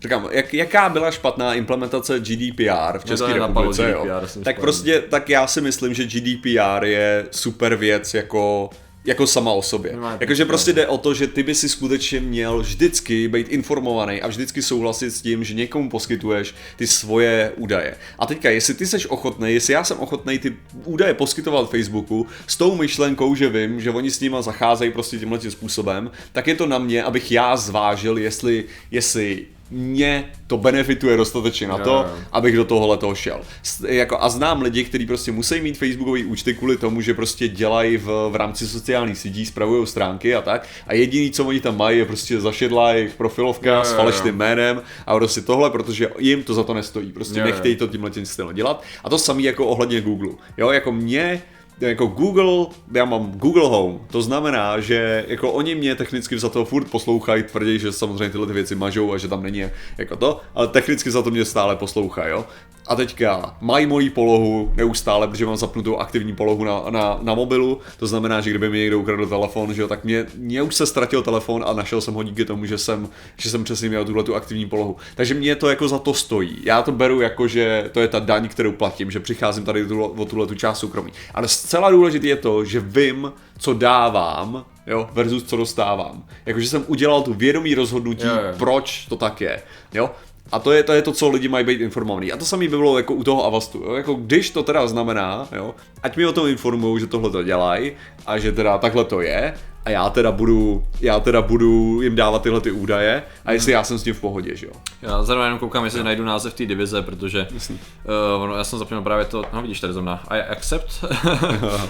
říkám, 0.02 0.28
jak, 0.30 0.54
jaká 0.54 0.88
byla 0.88 1.10
špatná 1.10 1.54
implementace 1.62 2.20
GDPR 2.20 2.98
v 2.98 3.04
to 3.04 3.08
České 3.08 3.28
nenapadlo 3.28 3.70
republice, 3.70 3.82
GDPR, 3.82 4.38
jo, 4.38 4.44
tak 4.44 4.60
prostě, 4.60 5.00
tak 5.00 5.28
já 5.28 5.46
si 5.46 5.60
myslím, 5.60 5.94
že 5.94 6.04
GDPR 6.04 6.84
je 6.84 7.26
super 7.30 7.76
věc 7.76 8.14
jako 8.14 8.70
jako 9.04 9.26
sama 9.26 9.52
o 9.52 9.62
sobě. 9.62 9.96
Jakože 10.20 10.44
prostě 10.44 10.72
jde 10.72 10.86
o 10.86 10.98
to, 10.98 11.14
že 11.14 11.26
ty 11.26 11.42
by 11.42 11.54
si 11.54 11.68
skutečně 11.68 12.20
měl 12.20 12.60
vždycky 12.60 13.28
být 13.28 13.48
informovaný 13.48 14.22
a 14.22 14.28
vždycky 14.28 14.62
souhlasit 14.62 15.10
s 15.10 15.22
tím, 15.22 15.44
že 15.44 15.54
někomu 15.54 15.90
poskytuješ 15.90 16.54
ty 16.76 16.86
svoje 16.86 17.52
údaje. 17.56 17.96
A 18.18 18.26
teďka, 18.26 18.50
jestli 18.50 18.74
ty 18.74 18.86
seš 18.86 19.06
ochotný, 19.06 19.54
jestli 19.54 19.72
já 19.72 19.84
jsem 19.84 19.98
ochotný 19.98 20.38
ty 20.38 20.56
údaje 20.84 21.14
poskytovat 21.14 21.70
Facebooku 21.70 22.26
s 22.46 22.56
tou 22.56 22.76
myšlenkou, 22.76 23.34
že 23.34 23.48
vím, 23.48 23.80
že 23.80 23.90
oni 23.90 24.10
s 24.10 24.20
nima 24.20 24.42
zacházejí 24.42 24.92
prostě 24.92 25.18
tímhle 25.18 25.38
tím 25.38 25.50
způsobem, 25.50 26.10
tak 26.32 26.46
je 26.46 26.54
to 26.54 26.66
na 26.66 26.78
mě, 26.78 27.02
abych 27.02 27.32
já 27.32 27.56
zvážil, 27.56 28.18
jestli, 28.18 28.64
jestli 28.90 29.46
mě 29.72 30.24
to 30.46 30.56
benefituje 30.56 31.16
dostatečně 31.16 31.68
na 31.68 31.78
to, 31.78 31.90
jo. 31.90 32.14
abych 32.32 32.56
do 32.56 32.64
tohohle 32.64 32.96
toho 32.96 33.14
šel. 33.14 33.40
Jako, 33.88 34.16
a 34.20 34.28
znám 34.28 34.62
lidi, 34.62 34.84
kteří 34.84 35.06
prostě 35.06 35.32
musí 35.32 35.60
mít 35.60 35.78
facebookové 35.78 36.24
účty 36.24 36.54
kvůli 36.54 36.76
tomu, 36.76 37.00
že 37.00 37.14
prostě 37.14 37.48
dělají 37.48 37.96
v, 37.96 38.28
v 38.30 38.36
rámci 38.36 38.66
sociálních 38.66 39.18
sítí, 39.18 39.46
spravují 39.46 39.86
stránky 39.86 40.34
a 40.34 40.42
tak. 40.42 40.68
A 40.86 40.94
jediný, 40.94 41.30
co 41.30 41.44
oni 41.44 41.60
tam 41.60 41.76
mají, 41.76 41.98
je 41.98 42.04
prostě 42.04 42.40
zašedlá 42.40 42.92
jejich 42.92 43.14
profilovka 43.14 43.74
jo, 43.74 43.84
s 43.84 43.92
falešným 43.92 44.36
jménem 44.36 44.82
a 45.06 45.14
prostě 45.14 45.40
tohle, 45.40 45.70
protože 45.70 46.08
jim 46.18 46.42
to 46.42 46.54
za 46.54 46.62
to 46.62 46.74
nestojí. 46.74 47.12
Prostě 47.12 47.38
jo. 47.38 47.44
nechtějí 47.44 47.76
to 47.76 47.86
tímhle 47.86 48.10
tím 48.10 48.26
stylem 48.26 48.54
dělat. 48.56 48.82
A 49.04 49.10
to 49.10 49.18
samý 49.18 49.44
jako 49.44 49.66
ohledně 49.66 50.00
Google. 50.00 50.32
Jo, 50.58 50.70
jako 50.70 50.92
mě 50.92 51.42
jako 51.88 52.06
Google, 52.06 52.66
já 52.92 53.04
mám 53.04 53.32
Google 53.32 53.68
Home, 53.68 54.00
to 54.10 54.22
znamená, 54.22 54.80
že 54.80 55.24
jako 55.28 55.52
oni 55.52 55.74
mě 55.74 55.94
technicky 55.94 56.38
za 56.38 56.48
to 56.48 56.64
furt 56.64 56.90
poslouchají, 56.90 57.42
tvrdí, 57.42 57.78
že 57.78 57.92
samozřejmě 57.92 58.30
tyhle 58.30 58.46
ty 58.46 58.52
věci 58.52 58.74
mažou 58.74 59.12
a 59.12 59.18
že 59.18 59.28
tam 59.28 59.42
není 59.42 59.64
jako 59.98 60.16
to, 60.16 60.40
ale 60.54 60.68
technicky 60.68 61.10
za 61.10 61.22
to 61.22 61.30
mě 61.30 61.44
stále 61.44 61.76
poslouchají, 61.76 62.30
jo. 62.30 62.44
A 62.86 62.96
teďka 62.96 63.56
mají 63.60 63.86
moji 63.86 64.10
polohu 64.10 64.72
neustále, 64.76 65.28
protože 65.28 65.46
mám 65.46 65.56
zapnutou 65.56 65.96
aktivní 65.96 66.34
polohu 66.34 66.64
na, 66.64 66.82
na, 66.90 67.18
na 67.22 67.34
mobilu, 67.34 67.80
to 67.98 68.06
znamená, 68.06 68.40
že 68.40 68.50
kdyby 68.50 68.70
mi 68.70 68.78
někdo 68.78 68.98
ukradl 68.98 69.26
telefon, 69.26 69.74
že 69.74 69.82
jo, 69.82 69.88
tak 69.88 70.04
mě, 70.04 70.26
mě 70.36 70.62
už 70.62 70.74
se 70.74 70.86
ztratil 70.86 71.22
telefon 71.22 71.64
a 71.66 71.72
našel 71.72 72.00
jsem 72.00 72.14
ho 72.14 72.22
díky 72.22 72.44
tomu, 72.44 72.66
že 72.66 72.78
jsem, 72.78 73.08
že 73.36 73.50
jsem 73.50 73.64
přesně 73.64 73.88
měl 73.88 74.04
tuhle 74.04 74.24
tu 74.24 74.34
aktivní 74.34 74.66
polohu. 74.66 74.96
Takže 75.14 75.34
mě 75.34 75.56
to 75.56 75.68
jako 75.68 75.88
za 75.88 75.98
to 75.98 76.14
stojí. 76.14 76.58
Já 76.64 76.82
to 76.82 76.92
beru 76.92 77.20
jako, 77.20 77.48
že 77.48 77.90
to 77.92 78.00
je 78.00 78.08
ta 78.08 78.18
daň, 78.18 78.48
kterou 78.48 78.72
platím, 78.72 79.10
že 79.10 79.20
přicházím 79.20 79.64
tady 79.64 79.86
tuhle, 79.86 80.08
o 80.08 80.24
tuhle 80.24 80.46
tu 80.46 80.54
část 80.54 80.78
soukromí. 80.78 81.12
Ale 81.34 81.48
zcela 81.48 81.90
důležité 81.90 82.26
je 82.26 82.36
to, 82.36 82.64
že 82.64 82.80
vím, 82.80 83.32
co 83.58 83.74
dávám, 83.74 84.64
jo, 84.86 85.08
versus 85.12 85.42
co 85.44 85.56
dostávám. 85.56 86.24
Jakože 86.46 86.68
jsem 86.68 86.84
udělal 86.86 87.22
tu 87.22 87.34
vědomí 87.34 87.74
rozhodnutí, 87.74 88.26
Jo, 88.26 88.32
jo. 88.34 88.54
proč 88.58 89.06
to 89.08 89.16
tak 89.16 89.40
je, 89.40 89.62
jo. 89.94 90.10
A 90.52 90.58
to 90.58 90.72
je, 90.72 90.82
to 90.82 90.92
je 90.92 91.02
to, 91.02 91.12
co 91.12 91.28
lidi 91.28 91.48
mají 91.48 91.66
být 91.66 91.80
informovaní. 91.80 92.32
A 92.32 92.36
to 92.36 92.44
samé 92.44 92.68
by 92.68 92.68
bylo 92.68 92.96
jako 92.96 93.14
u 93.14 93.24
toho 93.24 93.44
Avastu. 93.44 93.78
Jo? 93.78 93.94
Jako 93.94 94.14
když 94.14 94.50
to 94.50 94.62
teda 94.62 94.86
znamená, 94.86 95.48
jo, 95.56 95.74
ať 96.02 96.16
mi 96.16 96.26
o 96.26 96.32
tom 96.32 96.48
informují, 96.48 97.00
že 97.00 97.06
tohle 97.06 97.30
to 97.30 97.42
dělají 97.42 97.92
a 98.26 98.38
že 98.38 98.52
teda 98.52 98.78
takhle 98.78 99.04
to 99.04 99.20
je 99.20 99.54
a 99.84 99.90
já 99.90 100.10
teda 100.10 100.32
budu, 100.32 100.84
já 101.00 101.20
teda 101.20 101.42
budu 101.42 102.02
jim 102.02 102.16
dávat 102.16 102.42
tyhle 102.42 102.60
ty 102.60 102.70
údaje 102.70 103.22
a 103.44 103.52
jestli 103.52 103.72
já 103.72 103.84
jsem 103.84 103.98
s 103.98 104.02
tím 104.02 104.14
v 104.14 104.20
pohodě, 104.20 104.56
že 104.56 104.66
jo. 104.66 104.72
Já 105.02 105.22
zrovna 105.22 105.44
jenom 105.44 105.58
koukám, 105.58 105.84
jestli 105.84 106.04
najdu 106.04 106.24
název 106.24 106.54
té 106.54 106.66
divize, 106.66 107.02
protože 107.02 107.46
uh, 107.50 108.42
ono, 108.42 108.56
já 108.56 108.64
jsem 108.64 108.78
zapomněl 108.78 109.02
právě 109.02 109.24
to, 109.24 109.44
no 109.52 109.62
vidíš 109.62 109.80
tady 109.80 109.92
zrovna, 109.92 110.22
I 110.28 110.40
accept, 110.40 111.04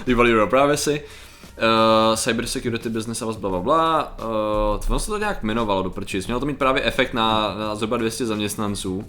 the 0.06 0.14
value 0.14 0.42
of 0.42 0.50
privacy, 0.50 1.02
uh, 1.56 2.16
cyber 2.16 2.46
security 2.46 2.88
business 2.88 3.22
a 3.22 3.24
bla 3.24 3.50
bla 3.50 3.60
bla, 3.60 4.14
uh, 4.18 4.80
ono 4.88 4.98
se 4.98 5.06
to 5.06 5.18
nějak 5.18 5.42
jmenovalo 5.42 5.82
do 5.82 5.90
prčis, 5.90 6.26
mělo 6.26 6.40
to 6.40 6.46
mít 6.46 6.58
právě 6.58 6.82
efekt 6.82 7.14
na, 7.14 7.54
na 7.54 7.74
zhruba 7.74 7.96
200 7.96 8.26
zaměstnanců, 8.26 9.04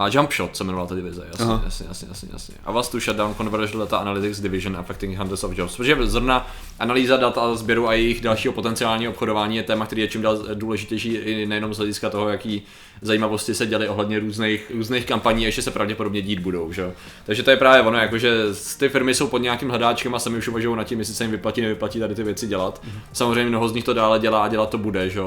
a 0.00 0.08
Jump 0.08 0.32
Shot 0.32 0.56
se 0.56 0.64
jmenovala 0.64 0.88
ta 0.88 0.94
divize, 0.94 1.22
jasně, 1.30 1.44
Aha. 1.44 1.62
jasně, 1.64 1.86
jasně, 1.88 2.08
jasně, 2.08 2.28
jasně. 2.32 2.54
A 2.64 2.72
vás 2.72 2.88
tu 2.88 3.00
shutdown 3.00 3.34
Conversion 3.34 3.80
Data 3.80 3.96
Analytics 3.98 4.40
Division 4.40 4.76
affecting 4.76 5.18
hundreds 5.18 5.44
of 5.44 5.58
jobs. 5.58 5.76
Protože 5.76 5.96
zrovna 6.00 6.46
analýza 6.78 7.16
dat 7.16 7.38
a 7.38 7.54
sběru 7.54 7.88
a 7.88 7.92
jejich 7.92 8.20
dalšího 8.20 8.54
potenciálního 8.54 9.12
obchodování 9.12 9.56
je 9.56 9.62
téma, 9.62 9.86
který 9.86 10.02
je 10.02 10.08
čím 10.08 10.22
dál 10.22 10.38
důležitější 10.54 11.14
i 11.14 11.46
nejenom 11.46 11.74
z 11.74 11.76
hlediska 11.76 12.10
toho, 12.10 12.28
jaký 12.28 12.62
zajímavosti 13.02 13.54
se 13.54 13.66
děly 13.66 13.88
ohledně 13.88 14.18
různých, 14.18 14.70
různých 14.74 15.06
kampaní, 15.06 15.44
ještě 15.44 15.62
se 15.62 15.70
pravděpodobně 15.70 16.22
dít 16.22 16.38
budou. 16.38 16.72
Že? 16.72 16.92
Takže 17.26 17.42
to 17.42 17.50
je 17.50 17.56
právě 17.56 17.82
ono, 17.82 17.98
jakože 17.98 18.34
ty 18.78 18.88
firmy 18.88 19.14
jsou 19.14 19.26
pod 19.26 19.38
nějakým 19.38 19.68
hledáčkem 19.68 20.14
a 20.14 20.18
sami 20.18 20.38
už 20.38 20.48
uvažují 20.48 20.76
nad 20.76 20.84
tím, 20.84 20.98
jestli 20.98 21.14
se 21.14 21.24
jim 21.24 21.30
vyplatí, 21.30 21.60
nevyplatí 21.60 22.00
tady 22.00 22.14
ty 22.14 22.22
věci 22.22 22.46
dělat. 22.46 22.82
Samozřejmě 23.12 23.50
mnoho 23.50 23.68
z 23.68 23.72
nich 23.74 23.84
to 23.84 23.94
dále 23.94 24.18
dělá 24.18 24.44
a 24.44 24.48
dělat 24.48 24.70
to 24.70 24.78
bude, 24.78 25.10
že? 25.10 25.20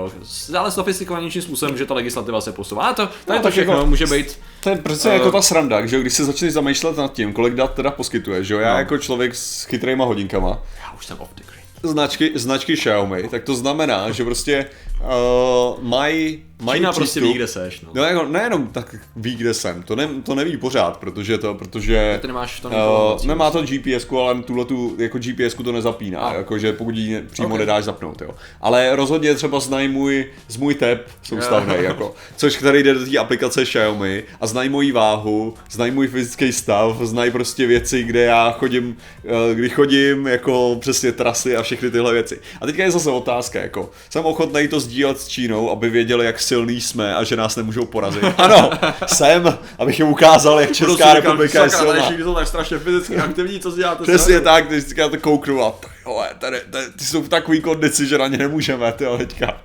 Dále 0.50 0.72
sofistikovanějším 0.72 1.42
způsobem, 1.42 1.77
že 1.77 1.86
ta 1.86 1.94
legislativa 1.94 2.42
se 2.42 2.51
posouvá. 2.51 2.88
A 2.88 2.94
to, 2.94 3.10
to 3.25 3.34
je 3.34 3.39
to 3.39 3.51
všechno, 3.51 3.74
jako- 3.74 3.86
může 3.86 4.06
být 4.06 4.39
To 4.63 4.70
je 4.70 4.75
přece 4.75 5.10
Eh. 5.12 5.13
jako 5.13 5.32
ta 5.32 5.41
sranda, 5.41 5.86
že 5.86 5.96
jo, 5.96 6.01
když 6.01 6.13
se 6.13 6.25
začneš 6.25 6.53
zamýšlet 6.53 6.98
nad 6.98 7.13
tím, 7.13 7.34
kolik 7.34 7.53
dat 7.53 7.74
teda 7.74 7.91
poskytuje, 7.91 8.43
že 8.43 8.53
jo, 8.53 8.60
já 8.60 8.74
No. 8.74 8.79
jako 8.79 8.98
člověk 8.98 9.36
s 9.36 9.63
chytrýma 9.63 10.05
hodinkama, 10.05 10.50
Já 10.84 10.91
už 10.98 11.05
jsem 11.05 11.17
off 11.20 11.29
the 11.36 11.43
grid. 11.43 11.91
značky, 11.93 12.32
značky 12.36 12.74
Xiaomi, 12.74 13.24
tak 13.32 13.43
to 13.43 13.55
znamená, 13.55 14.12
že 14.12 14.24
prostě 14.24 14.65
uh, 15.03 15.83
mají 15.83 16.43
mají 16.63 16.79
Čína 16.79 16.93
prostě 16.93 17.22
ví, 17.22 17.33
kde 17.33 17.48
seš. 17.48 17.81
No. 17.81 17.89
No 17.93 18.03
jako 18.03 18.25
nejenom 18.25 18.67
tak 18.67 18.95
ví, 19.15 19.36
kde 19.36 19.53
jsem, 19.53 19.83
to, 19.83 19.95
ne, 19.95 20.10
to 20.24 20.36
neví 20.36 20.57
pořád, 20.57 20.98
protože 20.98 21.38
to, 21.38 21.53
protože 21.53 22.17
Ty 22.22 22.27
nemáš 22.27 22.60
to 22.60 22.67
uh, 22.67 22.74
informací, 22.74 23.27
nemá 23.27 23.51
to 23.51 23.62
GPS, 23.62 24.07
ale 24.12 24.43
tuhle 24.43 24.65
tu, 24.65 24.95
jako 24.98 25.17
GPS 25.19 25.53
to 25.63 25.72
nezapíná, 25.72 26.19
A. 26.19 26.33
jakože 26.33 26.74
pokud 26.74 26.95
ji 26.95 27.22
přímo 27.31 27.53
Ok. 27.53 27.60
nedáš 27.60 27.83
zapnout, 27.83 28.22
jo. 28.22 28.29
Ale 28.62 28.95
rozhodně 28.95 29.36
třeba 29.36 29.60
znají 29.60 29.88
můj, 29.88 30.25
z 30.48 30.57
můj 30.57 30.75
tep 30.75 31.07
soustavný, 31.24 31.75
jako, 31.77 32.15
což 32.36 32.57
který 32.57 32.83
jde 32.83 32.93
do 32.93 33.05
té 33.05 33.17
aplikace 33.17 33.65
Xiaomi 33.65 34.24
a 34.41 34.48
znají 34.48 34.69
moji 34.69 34.91
váhu, 34.91 35.53
znají 35.72 35.91
můj 35.91 36.07
fyzický 36.07 36.51
stav, 36.51 36.98
znají 37.01 37.31
prostě 37.31 37.67
věci, 37.67 38.03
kde 38.03 38.22
já 38.24 38.51
chodím, 38.51 38.98
eh, 39.25 39.55
kdy 39.55 39.69
chodím, 39.69 40.27
jako 40.27 40.77
přesně 40.79 41.12
trasy 41.12 41.55
a 41.55 41.63
všechny 41.63 41.91
tyhle 41.91 42.13
věci. 42.13 42.39
A 42.62 42.65
teďka 42.65 42.83
je 42.83 42.91
zase 42.91 43.10
otázka, 43.10 43.60
jako, 43.60 43.91
jsem 44.10 44.25
ochotný 44.25 44.67
to 44.67 44.79
sdílet 44.79 44.93
s 45.02 45.28
Čínou, 45.28 45.72
aby 45.72 45.90
věděli, 45.90 46.26
jak 46.26 46.40
silný 46.40 46.82
jsme 46.82 47.16
a 47.16 47.24
že 47.24 47.36
nás 47.36 47.56
nemůžou 47.56 47.86
porazit. 47.86 48.24
Ano, 48.38 48.70
jsem, 49.08 49.58
abych 49.80 50.00
jim 50.00 50.08
ukázal, 50.08 50.60
jak 50.60 50.72
Česká 50.72 51.14
republika 51.14 51.64
je 51.64 51.70
silná. 51.70 52.12
jsou 52.12 52.36
tak 52.36 52.48
strašně 52.48 52.80
fyzicky 52.80 53.18
aktivní, 53.18 53.60
co 53.60 53.72
si 53.72 53.78
děláte? 53.78 54.04
Přesně 54.04 54.42
tak, 54.42 54.68
ty 54.68 54.82
si 54.82 54.96
to 54.96 55.18
kouknu 55.22 55.64
a 55.64 55.72
ty, 55.72 55.88
jo, 56.06 56.24
tady, 56.40 56.62
tady, 56.70 56.86
ty 57.00 57.06
jsou 57.06 57.22
v 57.22 57.30
takový 57.30 57.62
kondici, 57.62 58.06
že 58.08 58.18
na 58.18 58.28
ně 58.28 58.38
nemůžeme, 58.38 58.92
ty 58.92 59.06
teďka. 59.18 59.62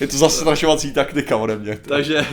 Je 0.00 0.06
to 0.06 0.16
zastrašovací 0.16 0.92
taktika 0.92 1.36
ode 1.36 1.56
mě. 1.56 1.78
Takže 1.88 2.26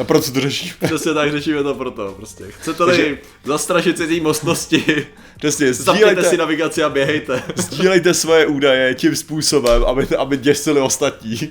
A 0.00 0.04
proč 0.04 0.30
to 0.30 0.40
řešíme? 0.40 0.74
přesně 0.84 1.14
tak 1.14 1.30
řešíme 1.32 1.62
to 1.62 1.74
proto. 1.74 2.14
Prostě. 2.16 2.44
Chcete 2.48 2.84
Takže- 2.84 3.02
tady 3.02 3.18
zastrašit 3.44 3.96
cizí 3.96 4.20
mostnosti, 4.20 5.06
Přesně, 5.38 5.74
zapněte 5.74 6.06
si 6.06 6.16
sdílejte, 6.16 6.36
navigaci 6.36 6.82
a 6.82 6.88
běhejte. 6.88 7.42
sdílejte 7.56 8.14
svoje 8.14 8.46
údaje 8.46 8.94
tím 8.94 9.16
způsobem, 9.16 9.84
aby, 9.84 10.06
aby 10.18 10.36
děsili 10.36 10.80
ostatní. 10.80 11.48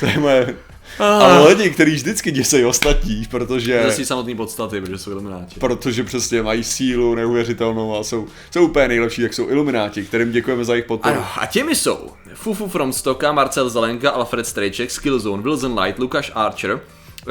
To 0.00 0.06
je 0.06 0.18
moje... 0.18 0.56
Ale 0.98 1.48
lidi, 1.48 1.70
kteří 1.70 1.94
vždycky 1.94 2.30
děsejí 2.30 2.64
ostatní, 2.64 3.26
protože... 3.30 3.84
Ze 3.88 4.04
samotný 4.04 4.34
podstaty, 4.34 4.80
protože 4.80 4.98
jsou 4.98 5.10
ilumináti. 5.10 5.60
protože 5.60 6.04
přesně 6.04 6.42
mají 6.42 6.64
sílu 6.64 7.14
neuvěřitelnou 7.14 7.96
a 7.96 8.04
jsou, 8.04 8.26
jsou 8.50 8.64
úplně 8.64 8.88
nejlepší, 8.88 9.22
jak 9.22 9.34
jsou 9.34 9.48
ilumináti, 9.48 10.04
kterým 10.04 10.32
děkujeme 10.32 10.64
za 10.64 10.74
jejich 10.74 10.86
podporu. 10.86 11.14
Ano, 11.14 11.26
a 11.36 11.46
těmi 11.46 11.74
jsou 11.74 12.10
Fufu 12.34 12.68
from 12.68 12.92
Stocka, 12.92 13.32
Marcel 13.32 13.70
Zelenka, 13.70 14.10
Alfred 14.10 14.46
Strejček, 14.46 14.90
Skillzone, 14.90 15.42
Wilson 15.42 15.78
Light, 15.80 15.98
Lukáš 15.98 16.32
Archer, 16.34 16.80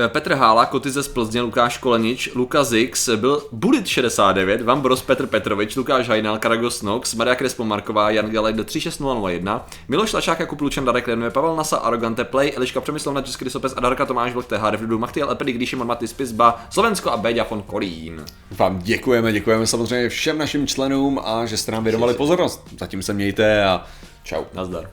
Petr 0.08 0.34
Hála, 0.34 0.66
Kotyze 0.66 1.04
z 1.04 1.08
Plzně, 1.08 1.42
Lukáš 1.42 1.78
Kolenič, 1.78 2.30
Luka 2.36 2.64
Zix, 2.64 3.10
byl 3.16 3.44
Bulit 3.52 3.88
69, 3.88 4.62
Vambros 4.62 5.02
Petr 5.02 5.28
Petrovič, 5.28 5.76
Lukáš 5.76 6.10
Hajnal, 6.10 6.38
Karagos 6.38 6.82
Nox, 6.82 7.14
Maria 7.14 7.36
Krespo 7.36 7.64
Marková, 7.64 8.10
Jan 8.10 8.30
Galek 8.30 8.56
do 8.56 8.64
36001, 8.64 9.66
Miloš 9.88 10.14
Lašák, 10.14 10.40
Jakub 10.40 10.62
Lučan, 10.62 10.86
Darek 10.86 11.08
Lenuje, 11.08 11.32
Pavel 11.32 11.56
Nasa, 11.56 11.78
Arogante 11.78 12.24
Play, 12.24 12.54
Eliška 12.56 12.82
Přemyslovna, 12.82 13.22
Český 13.22 13.50
Sopes 13.50 13.74
a 13.78 13.80
Darka 13.80 14.06
Tomáš 14.06 14.34
Vlk, 14.34 14.46
TH 14.46 14.70
Revdu, 14.70 15.00
Machtiel 15.00 15.32
Epedy, 15.32 15.52
když 15.52 15.70
Šimon 15.70 15.88
Matis 15.88 16.14
Pizba, 16.14 16.66
Slovensko 16.70 17.12
a 17.12 17.18
Béďa 17.18 17.46
von 17.50 17.62
Kolín. 17.62 18.26
Vám 18.52 18.80
děkujeme, 18.80 19.32
děkujeme 19.32 19.68
samozřejmě 19.68 20.10
všem 20.10 20.38
našim 20.38 20.68
členům 20.68 21.20
a 21.26 21.46
že 21.46 21.58
jste 21.58 21.72
nám 21.72 21.84
věnovali 21.84 22.14
pozornost. 22.14 22.68
Zatím 22.80 23.04
se 23.04 23.14
mějte 23.14 23.66
a 23.66 23.86
čau. 24.24 24.44
Nazdar. 24.54 24.90